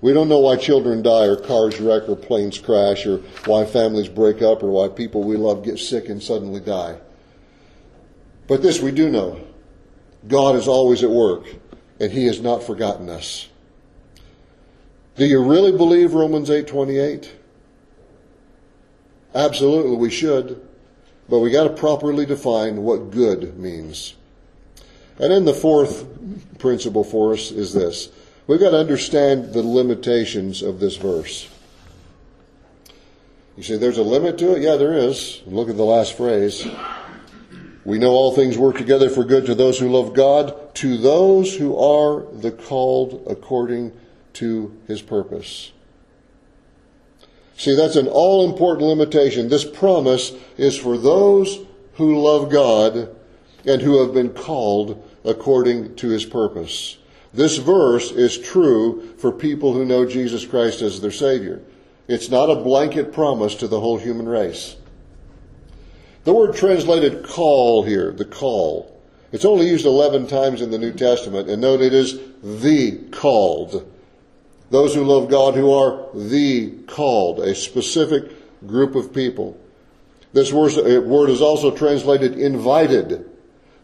We 0.06 0.14
don't 0.14 0.30
know 0.30 0.42
why 0.42 0.58
children 0.58 1.02
die 1.02 1.26
or 1.26 1.36
cars 1.36 1.82
wreck 1.82 2.08
or 2.08 2.16
planes 2.16 2.60
crash 2.60 3.08
or 3.08 3.24
why 3.46 3.66
families 3.66 4.08
break 4.08 4.44
up 4.44 4.62
or 4.62 4.70
why 4.70 4.88
people 4.88 5.24
we 5.24 5.36
love 5.36 5.64
get 5.64 5.80
sick 5.80 6.10
and 6.10 6.22
suddenly 6.22 6.60
die. 6.60 7.00
But 8.48 8.62
this 8.62 8.80
we 8.80 8.92
do 8.92 9.10
know. 9.10 9.40
God 10.28 10.58
is 10.58 10.68
always 10.68 11.04
at 11.04 11.10
work 11.10 11.48
and 12.00 12.12
he 12.12 12.28
has 12.28 12.40
not 12.40 12.62
forgotten 12.62 13.10
us. 13.10 13.48
Do 15.16 15.26
you 15.26 15.44
really 15.44 15.72
believe 15.72 16.14
Romans 16.14 16.52
8:28? 16.52 17.32
Absolutely 19.34 19.96
we 19.96 20.12
should. 20.12 20.62
But 21.28 21.40
we 21.40 21.50
got 21.50 21.64
to 21.64 21.72
properly 21.72 22.28
define 22.28 22.84
what 22.84 23.10
good 23.10 23.58
means. 23.58 24.14
And 25.18 25.32
then 25.32 25.46
the 25.46 25.54
fourth 25.54 26.06
principle 26.60 27.04
for 27.04 27.34
us 27.34 27.50
is 27.50 27.74
this. 27.74 28.10
We've 28.48 28.60
got 28.60 28.72
to 28.72 28.80
understand 28.80 29.54
the 29.54 29.64
limitations 29.64 30.62
of 30.62 30.80
this 30.80 30.98
verse. 30.98 31.50
You 33.58 33.64
say 33.64 33.78
there's 33.78 33.98
a 33.98 34.04
limit 34.04 34.38
to 34.40 34.56
it? 34.56 34.62
Yeah, 34.62 34.76
there 34.76 34.94
is. 34.94 35.42
Look 35.48 35.70
at 35.70 35.78
the 35.78 35.84
last 35.84 36.16
phrase. 36.16 36.68
We 37.86 37.98
know 37.98 38.12
all 38.12 38.36
things 38.36 38.58
work 38.58 38.78
together 38.78 39.10
for 39.10 39.24
good 39.24 39.46
to 39.46 39.56
those 39.56 39.80
who 39.80 39.90
love 39.90 40.14
God, 40.14 40.76
to 40.76 40.98
those 40.98 41.56
who 41.56 41.78
are 41.78 42.26
the 42.34 42.52
called 42.52 43.24
according 43.28 43.94
to 44.34 44.76
his 44.88 45.02
purpose. 45.02 45.72
See, 47.58 47.76
that's 47.76 47.96
an 47.96 48.08
all 48.08 48.48
important 48.48 48.90
limitation. 48.90 49.50
This 49.50 49.66
promise 49.66 50.34
is 50.58 50.78
for 50.78 50.98
those 50.98 51.60
who 51.94 52.22
love 52.22 52.52
God 52.52 53.16
and 53.66 53.82
who 53.82 54.04
have 54.04 54.14
been 54.14 54.32
called 54.32 55.02
according 55.24 55.96
to 55.96 56.10
his 56.10 56.26
purpose. 56.26 56.98
This 57.36 57.58
verse 57.58 58.12
is 58.12 58.38
true 58.38 59.14
for 59.18 59.32
people 59.32 59.74
who 59.74 59.86
know 59.86 60.06
Jesus 60.06 60.46
Christ 60.46 60.82
as 60.82 61.02
their 61.02 61.12
Savior. 61.12 61.62
It's 62.08 62.30
not 62.30 62.50
a 62.50 62.56
blanket 62.56 63.12
promise 63.12 63.56
to 63.56 63.68
the 63.68 63.80
whole 63.80 63.98
human 63.98 64.28
race. 64.28 64.76
The 66.24 66.34
word 66.34 66.56
translated 66.56 67.26
call 67.26 67.84
here, 67.84 68.12
the 68.12 68.26
call, 68.26 68.96
it's 69.36 69.44
only 69.44 69.68
used 69.68 69.86
11 69.86 70.28
times 70.28 70.62
in 70.62 70.72
the 70.72 70.78
New 70.78 70.94
Testament, 70.94 71.50
and 71.50 71.62
note 71.62 71.82
it 71.82 71.94
is 71.94 72.18
the 72.42 72.98
called. 73.12 73.92
Those 74.70 74.96
who 74.96 75.04
love 75.04 75.30
God 75.30 75.56
who 75.56 75.74
are 75.74 76.08
the 76.14 76.72
called, 76.88 77.40
a 77.40 77.54
specific 77.54 78.32
group 78.66 78.96
of 78.96 79.14
people. 79.14 79.60
This 80.32 80.54
word 80.54 80.72
uh, 80.78 81.32
is 81.32 81.42
also 81.42 81.76
translated 81.76 82.38
invited 82.38 83.30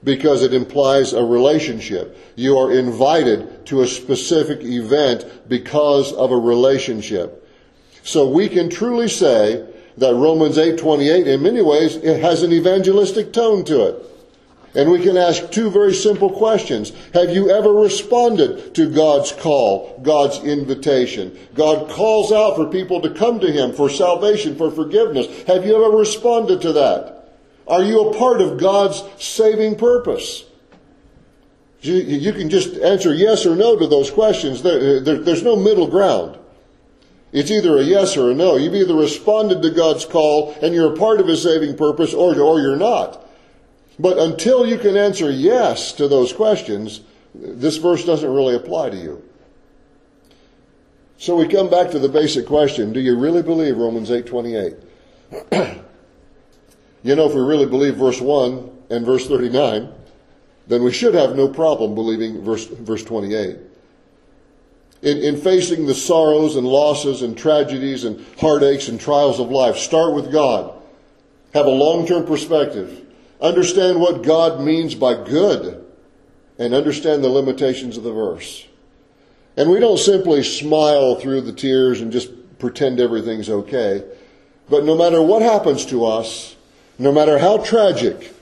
because 0.04 0.42
it 0.42 0.54
implies 0.54 1.14
a 1.14 1.24
relationship. 1.24 2.18
You 2.36 2.58
are 2.58 2.72
invited 2.72 3.66
to 3.68 3.82
a 3.82 3.88
specific 3.88 4.62
event 4.62 5.26
because 5.48 6.12
of 6.14 6.32
a 6.32 6.38
relationship. 6.38 7.48
So 8.04 8.28
we 8.28 8.50
can 8.50 8.70
truly 8.70 9.08
say 9.08 9.66
that 9.98 10.16
Romans 10.16 10.58
8:28 10.58 11.28
in 11.28 11.44
many 11.44 11.62
ways 11.62 11.98
it 11.98 12.20
has 12.20 12.42
an 12.44 12.52
evangelistic 12.52 13.32
tone 13.32 13.64
to 13.66 13.88
it. 13.88 14.06
And 14.74 14.90
we 14.90 15.02
can 15.02 15.18
ask 15.18 15.52
two 15.52 15.70
very 15.70 15.94
simple 15.94 16.30
questions. 16.30 16.94
Have 17.14 17.30
you 17.32 17.50
ever 17.50 17.74
responded 17.74 18.74
to 18.76 18.90
God's 18.90 19.34
call, 19.34 20.00
God's 20.02 20.40
invitation? 20.40 21.38
God 21.54 21.90
calls 21.90 22.32
out 22.32 22.56
for 22.56 22.68
people 22.68 23.02
to 23.02 23.10
come 23.10 23.42
to 23.42 23.52
Him 23.52 23.74
for 23.74 23.90
salvation, 23.90 24.56
for 24.56 24.72
forgiveness. 24.72 25.28
Have 25.44 25.66
you 25.66 25.76
ever 25.76 25.96
responded 25.96 26.62
to 26.62 26.74
that? 26.74 27.21
Are 27.72 27.82
you 27.82 28.10
a 28.10 28.18
part 28.18 28.42
of 28.42 28.60
God's 28.60 29.02
saving 29.18 29.78
purpose? 29.78 30.44
You, 31.80 32.34
can 32.34 32.50
just 32.50 32.76
answer 32.76 33.14
yes 33.14 33.46
or 33.46 33.56
no 33.56 33.80
to 33.80 33.88
those 33.88 34.12
questions. 34.12 34.62
There, 34.62 35.00
there, 35.00 35.18
there's 35.20 35.42
no 35.42 35.56
middle 35.56 35.88
ground. 35.88 36.38
It's 37.32 37.50
either 37.50 37.78
a 37.78 37.84
yes 37.84 38.18
or 38.18 38.30
a 38.30 38.36
no. 38.36 38.58
You've 38.58 38.76
either 38.76 38.94
responded 38.94 39.62
to 39.62 39.72
God's 39.72 40.06
call 40.06 40.54
and 40.62 40.76
you're 40.76 40.94
a 40.94 40.98
part 40.98 41.22
of 41.22 41.28
His 41.28 41.42
saving 41.42 41.78
purpose 41.78 42.14
or, 42.14 42.38
or 42.38 42.60
you're 42.60 42.76
not. 42.76 43.26
But 43.98 44.18
until 44.18 44.68
you 44.68 44.78
can 44.78 44.98
answer 44.98 45.32
yes 45.32 45.94
to 45.94 46.10
those 46.10 46.34
questions, 46.34 47.00
this 47.34 47.78
verse 47.78 48.06
doesn't 48.06 48.30
really 48.30 48.56
apply 48.56 48.90
to 48.90 48.98
you. 48.98 49.24
So 51.18 51.38
we 51.38 51.48
come 51.48 51.70
back 51.70 51.90
to 51.92 52.00
the 52.00 52.10
basic 52.10 52.48
question, 52.48 52.92
do 52.92 53.00
you 53.00 53.18
really 53.18 53.42
believe 53.42 53.78
Romans 53.78 54.10
8:28? 54.10 55.82
You 57.04 57.16
know, 57.16 57.28
if 57.28 57.34
we 57.34 57.42
really 57.42 57.66
believe 57.66 57.96
verse 57.96 58.22
1 58.22 58.70
and 58.90 59.06
verse 59.06 59.28
39, 59.28 59.92
then 60.68 60.84
we 60.84 60.92
should 60.92 61.14
have 61.16 61.36
no 61.36 61.48
problem 61.48 61.96
believing 61.96 62.44
verse, 62.44 62.66
verse 62.66 63.04
28. 63.04 63.58
In, 65.02 65.18
in 65.18 65.38
facing 65.38 65.88
the 65.88 65.96
sorrows 65.96 66.56
and 66.56 66.66
losses 66.66 67.24
and 67.24 67.36
tragedies 67.36 68.04
and 68.04 68.24
heartaches 68.40 68.90
and 68.90 69.00
trials 69.00 69.40
of 69.40 69.50
life, 69.50 69.78
start 69.78 70.14
with 70.14 70.32
God. 70.32 70.80
Have 71.56 71.66
a 71.66 71.70
long-term 71.70 72.26
perspective. 72.28 73.06
Understand 73.42 74.00
what 74.00 74.22
God 74.22 74.62
means 74.62 74.94
by 74.94 75.16
good 75.16 75.84
and 76.60 76.76
understand 76.76 77.24
the 77.24 77.30
limitations 77.30 77.98
of 77.98 78.04
the 78.04 78.14
verse. 78.14 78.68
And 79.58 79.72
we 79.72 79.80
don't 79.80 79.98
simply 79.98 80.44
smile 80.44 81.16
through 81.16 81.42
the 81.42 81.52
tears 81.52 82.02
and 82.02 82.12
just 82.12 82.30
pretend 82.60 83.00
everything's 83.00 83.50
okay. 83.50 84.04
But 84.70 84.86
no 84.86 84.96
matter 84.96 85.22
what 85.22 85.42
happens 85.42 85.86
to 85.88 86.06
us, 86.06 86.56
no 87.00 87.12
matter 87.12 87.40
how 87.40 87.58
tragic, 87.58 88.34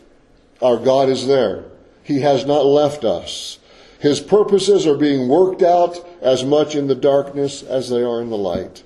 our 0.62 0.78
God 0.78 1.10
is 1.10 1.28
there. 1.28 1.66
He 2.04 2.22
has 2.22 2.46
not 2.46 2.66
left 2.66 3.04
us. 3.04 3.60
His 4.00 4.20
purposes 4.20 4.88
are 4.88 4.98
being 4.98 5.28
worked 5.28 5.62
out 5.62 5.98
as 6.22 6.44
much 6.44 6.76
in 6.76 6.88
the 6.88 6.96
darkness 6.96 7.64
as 7.64 7.90
they 7.90 8.02
are 8.02 8.22
in 8.22 8.30
the 8.30 8.38
light. 8.38 8.84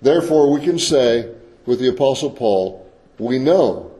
Therefore, 0.00 0.52
we 0.52 0.60
can 0.60 0.78
say 0.78 1.34
with 1.66 1.80
the 1.80 1.88
Apostle 1.88 2.30
Paul, 2.30 2.90
we 3.18 3.38
know 3.38 3.90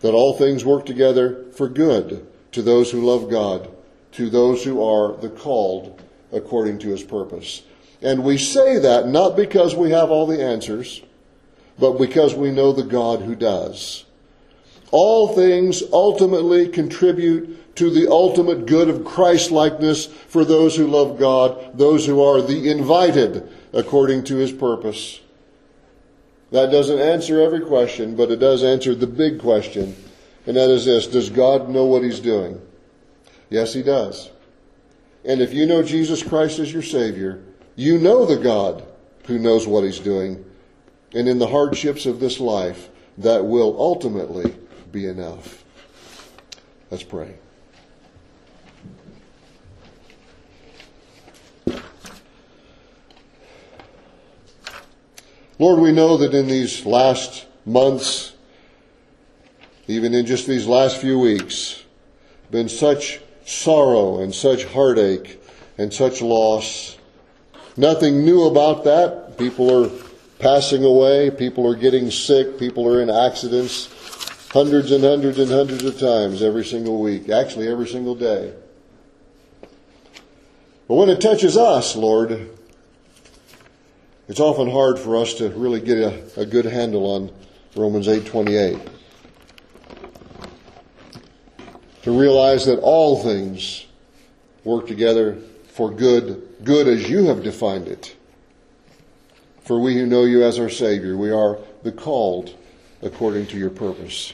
that 0.00 0.12
all 0.12 0.36
things 0.36 0.64
work 0.64 0.86
together 0.86 1.44
for 1.52 1.68
good 1.68 2.26
to 2.52 2.62
those 2.62 2.90
who 2.90 3.00
love 3.00 3.30
God, 3.30 3.70
to 4.12 4.28
those 4.28 4.64
who 4.64 4.82
are 4.82 5.16
the 5.16 5.30
called 5.30 6.02
according 6.32 6.78
to 6.80 6.88
his 6.88 7.02
purpose. 7.02 7.62
And 8.02 8.24
we 8.24 8.38
say 8.38 8.78
that 8.78 9.08
not 9.08 9.36
because 9.36 9.74
we 9.74 9.90
have 9.90 10.10
all 10.10 10.26
the 10.26 10.42
answers, 10.42 11.02
but 11.78 11.98
because 11.98 12.34
we 12.34 12.50
know 12.50 12.72
the 12.72 12.82
God 12.82 13.20
who 13.20 13.34
does. 13.34 14.04
All 14.90 15.34
things 15.34 15.82
ultimately 15.92 16.68
contribute 16.68 17.76
to 17.76 17.90
the 17.90 18.10
ultimate 18.10 18.66
good 18.66 18.88
of 18.88 19.04
Christ 19.04 19.50
likeness 19.50 20.06
for 20.06 20.44
those 20.44 20.76
who 20.76 20.86
love 20.86 21.18
God, 21.18 21.78
those 21.78 22.06
who 22.06 22.22
are 22.22 22.42
the 22.42 22.70
invited 22.70 23.48
according 23.72 24.24
to 24.24 24.36
his 24.36 24.52
purpose. 24.52 25.20
That 26.50 26.72
doesn't 26.72 26.98
answer 26.98 27.40
every 27.40 27.60
question, 27.60 28.16
but 28.16 28.30
it 28.30 28.40
does 28.40 28.64
answer 28.64 28.94
the 28.94 29.06
big 29.06 29.40
question, 29.40 29.96
and 30.46 30.56
that 30.56 30.68
is 30.68 30.84
this 30.84 31.06
Does 31.06 31.30
God 31.30 31.68
know 31.68 31.84
what 31.84 32.02
he's 32.02 32.20
doing? 32.20 32.60
Yes, 33.48 33.72
he 33.72 33.82
does. 33.82 34.30
And 35.24 35.40
if 35.40 35.52
you 35.52 35.66
know 35.66 35.82
Jesus 35.82 36.22
Christ 36.22 36.58
as 36.58 36.72
your 36.72 36.82
Savior, 36.82 37.42
you 37.76 37.98
know 37.98 38.24
the 38.24 38.42
God 38.42 38.84
who 39.26 39.38
knows 39.38 39.66
what 39.66 39.84
he's 39.84 40.00
doing. 40.00 40.44
And 41.14 41.28
in 41.28 41.38
the 41.38 41.46
hardships 41.46 42.06
of 42.06 42.20
this 42.20 42.40
life, 42.40 42.88
that 43.18 43.44
will 43.44 43.76
ultimately 43.78 44.54
be 44.92 45.06
enough. 45.06 45.64
Let's 46.90 47.04
pray. 47.04 47.34
Lord, 55.58 55.80
we 55.80 55.92
know 55.92 56.16
that 56.16 56.34
in 56.34 56.46
these 56.48 56.86
last 56.86 57.46
months, 57.66 58.32
even 59.86 60.14
in 60.14 60.24
just 60.24 60.46
these 60.46 60.66
last 60.66 60.96
few 60.96 61.18
weeks, 61.18 61.84
been 62.50 62.68
such 62.68 63.20
sorrow 63.44 64.20
and 64.20 64.34
such 64.34 64.64
heartache 64.64 65.40
and 65.76 65.92
such 65.92 66.22
loss. 66.22 66.96
Nothing 67.76 68.24
new 68.24 68.44
about 68.44 68.84
that. 68.84 69.36
People 69.38 69.84
are 69.84 69.90
passing 70.38 70.82
away, 70.82 71.30
people 71.30 71.70
are 71.70 71.76
getting 71.76 72.10
sick, 72.10 72.58
people 72.58 72.88
are 72.88 73.02
in 73.02 73.10
accidents 73.10 73.88
hundreds 74.50 74.90
and 74.90 75.04
hundreds 75.04 75.38
and 75.38 75.50
hundreds 75.50 75.84
of 75.84 75.98
times 75.98 76.42
every 76.42 76.64
single 76.64 77.00
week, 77.00 77.28
actually 77.28 77.68
every 77.68 77.86
single 77.86 78.14
day. 78.14 78.52
But 80.88 80.96
when 80.96 81.08
it 81.08 81.20
touches 81.20 81.56
us, 81.56 81.94
Lord, 81.94 82.50
it's 84.28 84.40
often 84.40 84.70
hard 84.70 84.98
for 84.98 85.16
us 85.16 85.34
to 85.34 85.50
really 85.50 85.80
get 85.80 85.98
a, 85.98 86.40
a 86.40 86.46
good 86.46 86.64
handle 86.64 87.06
on 87.06 87.32
Romans 87.76 88.08
8:28. 88.08 88.80
To 92.02 92.18
realize 92.18 92.64
that 92.66 92.78
all 92.80 93.22
things 93.22 93.86
work 94.64 94.86
together 94.86 95.38
for 95.68 95.90
good, 95.90 96.42
good 96.64 96.88
as 96.88 97.08
you 97.08 97.26
have 97.26 97.42
defined 97.42 97.86
it. 97.86 98.16
For 99.62 99.78
we 99.78 99.94
who 99.94 100.06
know 100.06 100.24
you 100.24 100.42
as 100.42 100.58
our 100.58 100.70
Savior, 100.70 101.16
we 101.16 101.30
are 101.30 101.58
the 101.84 101.92
called 101.92 102.56
according 103.02 103.46
to 103.46 103.58
your 103.58 103.70
purpose. 103.70 104.32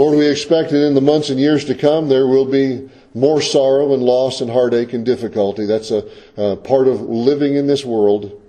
Lord, 0.00 0.16
we 0.16 0.30
expect 0.30 0.70
that 0.70 0.82
in 0.82 0.94
the 0.94 1.02
months 1.02 1.28
and 1.28 1.38
years 1.38 1.66
to 1.66 1.74
come 1.74 2.08
there 2.08 2.26
will 2.26 2.46
be 2.46 2.88
more 3.12 3.42
sorrow 3.42 3.92
and 3.92 4.02
loss 4.02 4.40
and 4.40 4.50
heartache 4.50 4.94
and 4.94 5.04
difficulty. 5.04 5.66
That's 5.66 5.90
a, 5.90 6.08
a 6.38 6.56
part 6.56 6.88
of 6.88 7.02
living 7.02 7.56
in 7.56 7.66
this 7.66 7.84
world. 7.84 8.40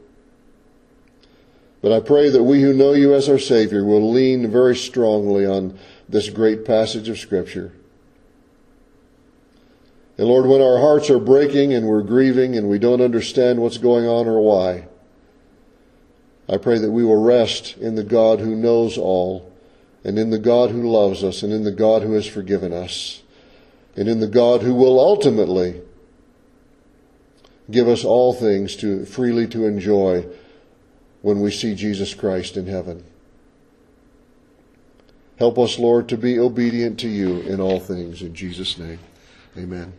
But 1.81 1.91
I 1.91 1.99
pray 1.99 2.29
that 2.29 2.41
we 2.41 2.61
who 2.61 2.71
know 2.71 2.93
you 2.93 3.13
as 3.13 3.27
our 3.27 3.37
Savior 3.37 3.83
will 3.83 4.13
lean 4.13 4.49
very 4.49 4.77
strongly 4.77 5.45
on 5.45 5.77
this 6.07 6.29
great 6.29 6.63
passage 6.63 7.09
of 7.09 7.19
Scripture. 7.19 7.73
And 10.17 10.27
Lord, 10.27 10.45
when 10.45 10.61
our 10.61 10.79
hearts 10.79 11.09
are 11.09 11.19
breaking 11.19 11.73
and 11.73 11.85
we're 11.85 12.01
grieving 12.01 12.55
and 12.55 12.69
we 12.69 12.79
don't 12.79 13.01
understand 13.01 13.59
what's 13.59 13.77
going 13.77 14.05
on 14.05 14.25
or 14.25 14.39
why, 14.39 14.87
I 16.47 16.55
pray 16.55 16.79
that 16.79 16.91
we 16.91 17.03
will 17.03 17.21
rest 17.21 17.75
in 17.75 17.95
the 17.95 18.05
God 18.05 18.39
who 18.39 18.55
knows 18.55 18.97
all 18.97 19.50
and 20.03 20.17
in 20.17 20.29
the 20.29 20.39
God 20.39 20.71
who 20.71 20.89
loves 20.89 21.23
us, 21.23 21.43
and 21.43 21.53
in 21.53 21.63
the 21.63 21.71
God 21.71 22.01
who 22.01 22.13
has 22.13 22.25
forgiven 22.25 22.73
us, 22.73 23.21
and 23.95 24.07
in 24.07 24.19
the 24.19 24.27
God 24.27 24.61
who 24.61 24.73
will 24.73 24.99
ultimately 24.99 25.81
give 27.69 27.87
us 27.87 28.03
all 28.03 28.33
things 28.33 28.75
to 28.77 29.05
freely 29.05 29.47
to 29.47 29.65
enjoy 29.65 30.25
when 31.21 31.39
we 31.41 31.51
see 31.51 31.75
Jesus 31.75 32.13
Christ 32.13 32.57
in 32.57 32.67
heaven. 32.67 33.03
Help 35.37 35.57
us, 35.57 35.79
Lord, 35.79 36.07
to 36.09 36.17
be 36.17 36.37
obedient 36.37 36.99
to 36.99 37.09
you 37.09 37.39
in 37.41 37.59
all 37.59 37.79
things. 37.79 38.21
In 38.21 38.35
Jesus' 38.35 38.77
name, 38.77 38.99
amen. 39.57 39.93